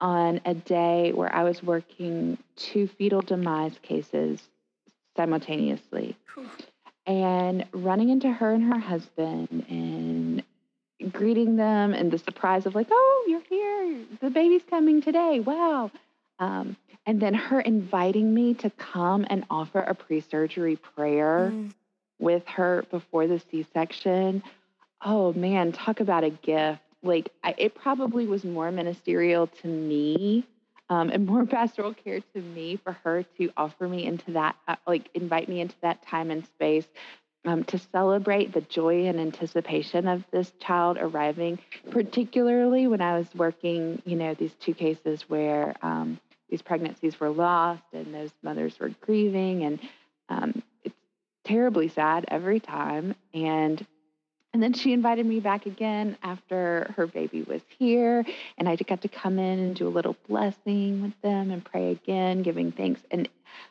[0.00, 4.40] on a day where I was working two fetal demise cases
[5.16, 6.16] simultaneously
[7.06, 10.42] and running into her and her husband and
[11.12, 14.04] greeting them and the surprise of like, oh, you're here.
[14.20, 15.40] The baby's coming today.
[15.40, 15.90] Wow.
[16.40, 16.76] Um,
[17.06, 21.72] and then her inviting me to come and offer a pre-surgery prayer Mm,
[22.20, 24.42] with her before the C-section.
[25.04, 26.82] Oh man, talk about a gift.
[27.02, 30.46] Like I, it probably was more ministerial to me
[30.90, 34.76] um, and more pastoral care to me for her to offer me into that, uh,
[34.86, 36.86] like invite me into that time and space
[37.46, 41.58] um, to celebrate the joy and anticipation of this child arriving,
[41.90, 47.30] particularly when I was working, you know, these two cases where um, these pregnancies were
[47.30, 49.80] lost and those mothers were grieving and
[50.28, 50.94] um, it's
[51.44, 53.86] terribly sad every time and
[54.52, 58.24] and then she invited me back again after her baby was here
[58.58, 61.90] and i got to come in and do a little blessing with them and pray
[61.92, 63.28] again giving thanks and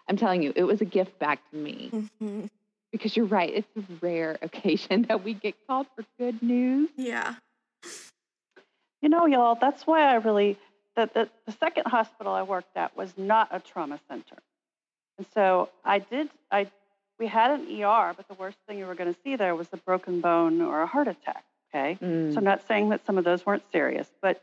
[0.08, 1.90] i'm telling you it was a gift back to me
[2.22, 2.50] mhm.
[2.92, 7.36] because you're right it's a rare occasion that we get called for good news Yeah.
[9.02, 10.58] You know, y'all, that's why I really,
[11.00, 14.38] the, the, the second hospital I worked at was not a trauma center.
[15.18, 16.68] And so I did, I,
[17.20, 19.68] we had an ER, but the worst thing you were going to see there was
[19.72, 21.44] a broken bone or a heart attack.
[21.70, 21.98] Okay.
[22.02, 22.34] Mm.
[22.34, 24.42] So I'm not saying that some of those weren't serious, but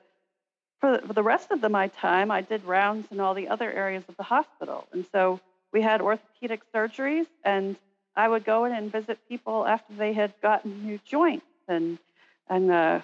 [0.80, 3.48] for the, for the rest of the, my time, I did rounds in all the
[3.48, 4.86] other areas of the hospital.
[4.92, 5.40] And so
[5.72, 7.76] we had orthopedic surgeries, and
[8.14, 11.98] I would go in and visit people after they had gotten new joints and
[12.48, 13.00] and uh,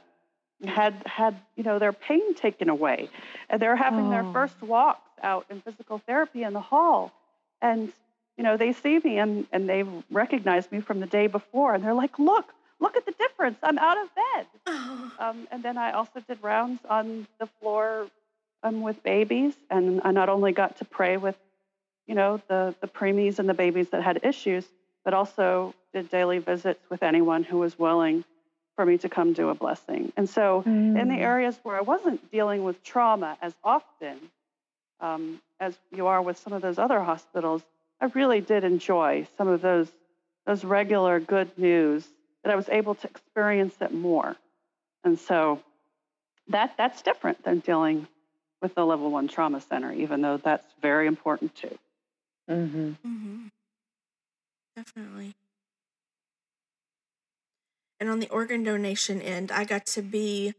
[0.66, 3.08] had had you know their pain taken away,
[3.50, 4.32] and they're having their Oh.
[4.32, 7.12] first walks out in physical therapy in the hall,
[7.60, 7.92] and
[8.36, 11.84] you know they see me and and they recognize me from the day before, and
[11.84, 12.46] they're like, look.
[12.80, 13.58] Look at the difference.
[13.62, 14.46] I'm out of bed.
[14.66, 18.08] Oh, Um, and then I also did rounds on the floor
[18.64, 21.36] um, with babies, and I not only got to pray with,
[22.08, 24.66] you know, the the preemies and the babies that had issues,
[25.04, 28.24] but also did daily visits with anyone who was willing
[28.76, 30.12] for me to come do a blessing.
[30.16, 31.18] And so, in the Mm.
[31.18, 34.30] areas where I wasn't dealing with trauma as often
[35.00, 37.62] um, as you are with some of those other hospitals,
[38.00, 39.90] I really did enjoy some of those
[40.44, 42.06] those regular good news
[42.42, 44.36] that I was able to experience it more.
[45.04, 45.62] And so
[46.48, 48.08] that that's different than dealing
[48.60, 51.78] with the level one trauma center, even though that's very important too.
[52.48, 52.96] Mhm.
[53.02, 53.46] hmm
[54.76, 55.34] Definitely.
[58.02, 60.54] And on the organ donation end, I got to be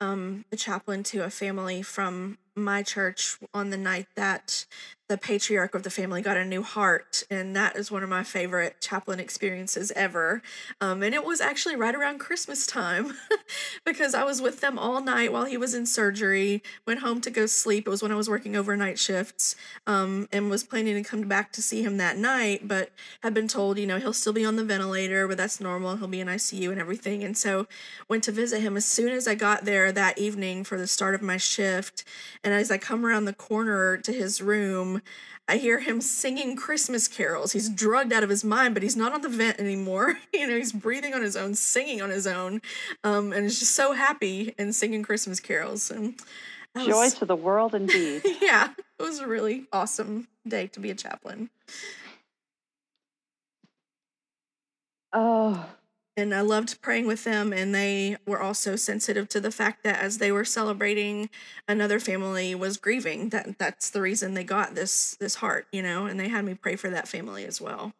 [0.00, 4.64] um, the chaplain to a family from my church on the night that
[5.08, 7.22] the patriarch of the family got a new heart.
[7.30, 10.42] And that is one of my favorite chaplain experiences ever.
[10.80, 13.14] Um, and it was actually right around Christmas time
[13.84, 17.30] because I was with them all night while he was in surgery, went home to
[17.30, 17.86] go sleep.
[17.86, 19.54] It was when I was working overnight shifts
[19.86, 22.90] um, and was planning to come back to see him that night, but
[23.22, 25.96] had been told, you know, he'll still be on the ventilator, but that's normal.
[25.96, 27.22] He'll be in ICU and everything.
[27.22, 27.68] And so
[28.08, 31.14] went to visit him as soon as I got there that evening for the start
[31.14, 32.02] of my shift.
[32.42, 34.95] And as I come around the corner to his room,
[35.48, 37.52] I hear him singing Christmas carols.
[37.52, 40.18] He's drugged out of his mind, but he's not on the vent anymore.
[40.32, 42.60] you know, he's breathing on his own, singing on his own,
[43.04, 45.90] um, and is just so happy and singing Christmas carols.
[45.90, 46.14] And
[46.74, 48.22] that Joy to the world indeed.
[48.42, 51.50] yeah, it was a really awesome day to be a chaplain.
[55.12, 55.64] Oh,
[56.16, 57.52] and I loved praying with them.
[57.52, 61.28] And they were also sensitive to the fact that as they were celebrating,
[61.68, 63.28] another family was grieving.
[63.28, 66.06] That that's the reason they got this this heart, you know.
[66.06, 67.92] And they had me pray for that family as well.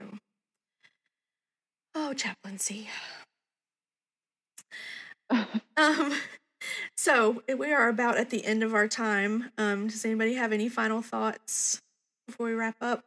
[0.00, 0.18] So.
[1.94, 2.88] Oh, chaplaincy.
[5.76, 6.14] um,
[6.96, 9.50] so we are about at the end of our time.
[9.56, 11.80] Um, does anybody have any final thoughts
[12.26, 13.04] before we wrap up?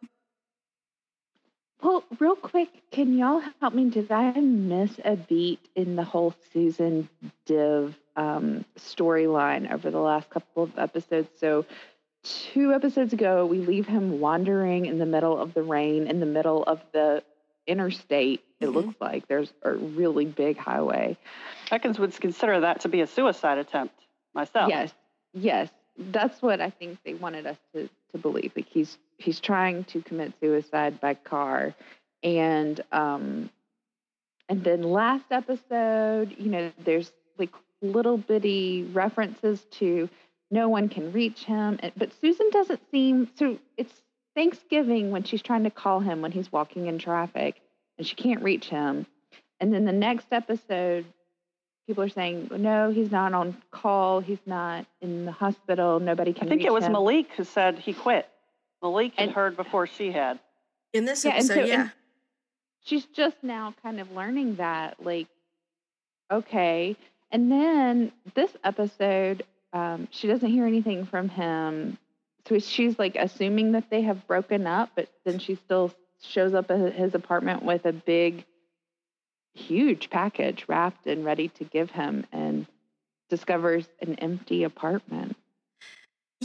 [1.84, 3.90] Well, real quick, can y'all help me?
[3.90, 7.10] Did I miss a beat in the whole Susan
[7.46, 11.28] Div um, storyline over the last couple of episodes?
[11.38, 11.66] So,
[12.24, 16.26] two episodes ago, we leave him wandering in the middle of the rain, in the
[16.26, 17.22] middle of the
[17.68, 18.42] interstate.
[18.62, 18.74] It Mhm.
[18.74, 21.18] looks like there's a really big highway.
[21.70, 23.96] I can- would consider that to be a suicide attempt
[24.34, 24.70] myself.
[24.70, 24.94] Yes,
[25.34, 28.52] yes, that's what I think they wanted us to to believe.
[28.56, 31.76] Like he's he's trying to commit suicide by car,
[32.24, 33.50] and um,
[34.50, 40.10] and then last episode, you know, there's like little bitty references to
[40.52, 43.58] no one can reach him, but Susan doesn't seem so.
[43.78, 43.94] It's
[44.36, 47.62] Thanksgiving when she's trying to call him when he's walking in traffic,
[47.98, 49.06] and she can't reach him.
[49.60, 51.06] And then the next episode,
[51.88, 54.20] people are saying, no, he's not on call.
[54.22, 56.00] He's not in the hospital.
[56.00, 56.48] Nobody can.
[56.48, 56.94] I think reach it was him.
[56.94, 58.28] Malik who said he quit.
[58.82, 60.40] Malik had And- heard before she had.
[60.94, 61.90] In this Yeah, episode, so- yeah.
[62.86, 65.28] She's just now kind of learning that, like,
[66.32, 66.96] okay.
[67.32, 71.98] And then this episode, um, she doesn't hear anything from him.
[72.48, 76.70] So she's like assuming that they have broken up, but then she still shows up
[76.72, 78.44] at his apartment with a big,
[79.54, 82.68] huge package wrapped and ready to give him and
[83.30, 85.36] discovers an empty apartment.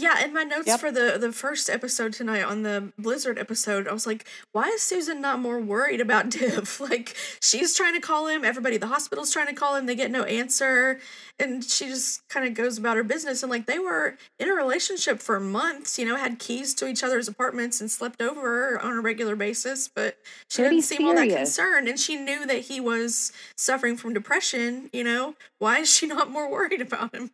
[0.00, 0.80] Yeah, in my notes Yep.
[0.80, 4.82] for the the first episode tonight on the Blizzard episode, I was like, why is
[4.82, 6.80] Susan not more worried about Div?
[6.80, 9.94] Like she's trying to call him, everybody at the hospital's trying to call him, they
[9.96, 11.00] get no answer,
[11.38, 14.52] and she just kind of goes about her business and like they were in a
[14.54, 18.92] relationship for months, you know, had keys to each other's apartments and slept over on
[18.92, 20.16] a regular basis, but
[20.48, 24.14] she Pretty didn't seem all that concerned and she knew that he was suffering from
[24.14, 25.34] depression, you know.
[25.58, 27.30] Why is she not more worried about him?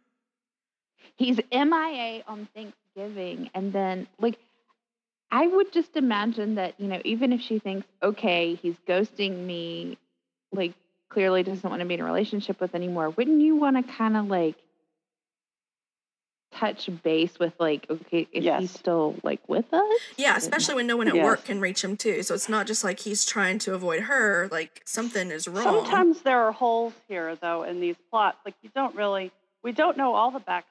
[1.17, 4.39] He's MIA on Thanksgiving, and then like
[5.31, 9.99] I would just imagine that you know even if she thinks okay he's ghosting me,
[10.53, 10.75] like
[11.09, 14.17] clearly doesn't want to be in a relationship with anymore, wouldn't you want to kind
[14.17, 14.57] of like
[16.53, 20.01] touch base with like okay is he still like with us?
[20.17, 21.25] Yeah, especially when no one at Yes.
[21.25, 22.23] work can reach him too.
[22.23, 24.49] So it's not just like he's trying to avoid her.
[24.53, 25.65] Like something is wrong.
[25.65, 28.39] Sometimes there are holes here, though, in these plots.
[28.45, 29.33] Like you don't really,
[29.65, 30.63] we don't know all the backstory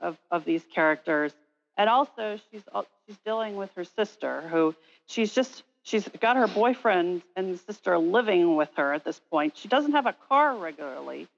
[0.00, 1.32] of, of these characters,
[1.76, 2.62] and also she's
[3.06, 4.74] she's dealing with her sister, who
[5.06, 9.56] she's just she's got her boyfriend and sister living with her at this point.
[9.56, 11.28] She doesn't have a car regularly,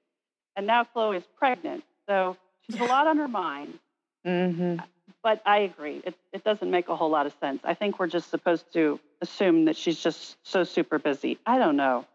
[0.55, 2.37] and now Chloe is pregnant, so
[2.69, 3.79] she's a lot on her mind.
[4.25, 4.77] Mm-hmm.
[5.21, 7.59] But I agree, it it doesn't make a whole lot of sense.
[7.63, 11.37] I think we're just supposed to assume that she's just so super busy.
[11.45, 12.07] I don't know.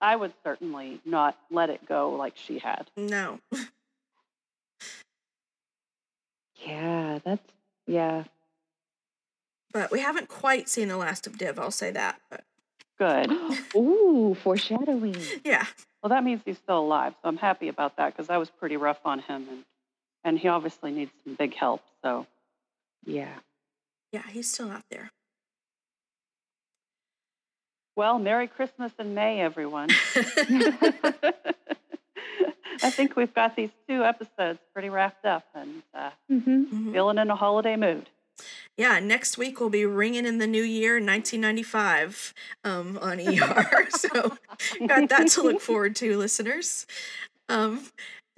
[0.00, 2.90] I would certainly not let it go like she had.
[2.96, 3.38] no.
[6.68, 7.42] Yeah, that's
[7.86, 8.24] yeah.
[9.72, 12.20] But we haven't quite seen the last of Div, I'll say that.
[12.30, 12.44] But
[12.98, 13.30] Good.
[13.76, 15.16] Ooh, foreshadowing.
[15.44, 15.66] yeah.
[16.02, 18.76] Well, that means he's still alive, so I'm happy about that because I was pretty
[18.76, 19.64] rough on him, and
[20.24, 21.82] and he obviously needs some big help.
[22.02, 22.26] So
[23.06, 23.34] Yeah.
[24.12, 25.10] Yeah, he's still out there.
[27.96, 29.88] well, Merry Christmas in May, everyone.
[32.82, 36.64] I think we've got these two episodes pretty wrapped up and uh, Mm-hmm.
[36.88, 36.92] Mhm.
[36.92, 38.08] feeling in a holiday mood.
[38.76, 42.32] Yeah, next week we'll be ringing in the new year, 1995,
[42.64, 43.88] um, on ER.
[43.90, 44.36] so
[44.86, 46.86] got that to look forward to, listeners.
[47.48, 47.86] Um,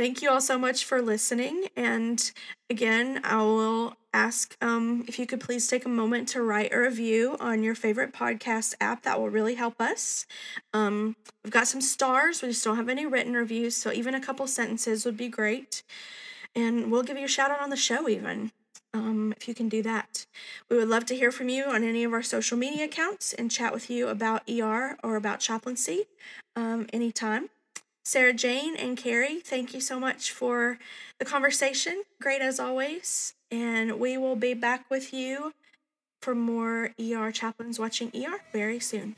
[0.01, 1.67] thank you all so much for listening.
[1.77, 2.33] And
[2.71, 6.79] again, I will ask um, if you could please take a moment to write a
[6.79, 9.03] review on your favorite podcast app.
[9.03, 10.25] That will really help us.
[10.73, 12.41] Um, we've got some stars.
[12.41, 15.83] We just don't have any written reviews, so even a couple sentences would be great.
[16.57, 18.53] And we'll give you a shout out on the show, even
[18.95, 20.25] um, if you can do that.
[20.71, 23.51] We would love to hear from you on any of our social media accounts and
[23.51, 26.07] chat with you about ER or about chaplaincy
[26.57, 27.51] um, anytime.
[28.05, 30.79] Sarah Jane and Carrie, thank you so much for
[31.19, 32.03] the conversation.
[32.21, 33.35] Great as always.
[33.51, 35.53] And we will be back with you
[36.21, 39.17] for more ER Chaplains Watching ER very soon.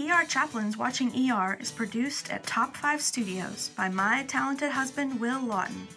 [0.00, 5.40] ER Chaplains Watching ER is produced at Top 5 Studios by my talented husband, Will
[5.40, 5.88] Lawton.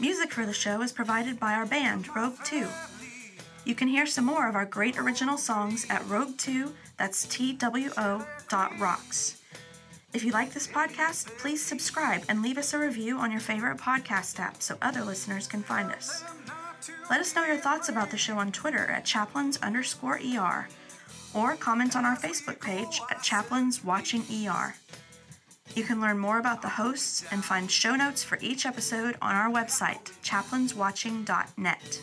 [0.00, 2.66] Music for the show is provided by our band, Rogue 2.
[3.64, 8.78] You can hear some more of our great original songs at Rogue2, that's T-W-O dot
[8.78, 9.37] rocks.
[10.18, 13.78] If you like this podcast, please subscribe and leave us a review on your favorite
[13.78, 16.24] podcast app so other listeners can find us.
[17.08, 20.66] Let us know your thoughts about the show on Twitter at chaplains underscore ER
[21.34, 24.74] or comment on our Facebook page at Chaplains Watching ER.
[25.76, 29.36] You can learn more about the hosts and find show notes for each episode on
[29.36, 32.02] our website, chaplainswatching.net.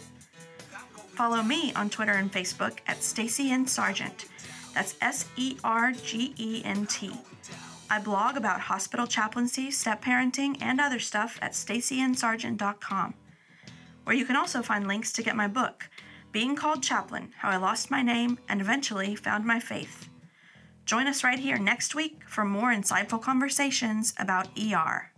[1.10, 3.68] Follow me on Twitter and Facebook at Stacy N.
[3.68, 4.28] Sergent.
[4.74, 7.12] That's S E R G E N T.
[7.90, 13.14] I blog about hospital chaplaincy, step parenting, and other stuff at stacynsergent.com,
[14.03, 15.88] where you can also find links to get my book,
[16.32, 20.10] Being Called Chaplain How I Lost My Name and Eventually Found My Faith.
[20.86, 25.12] Join us right here next week for more insightful conversations about ER.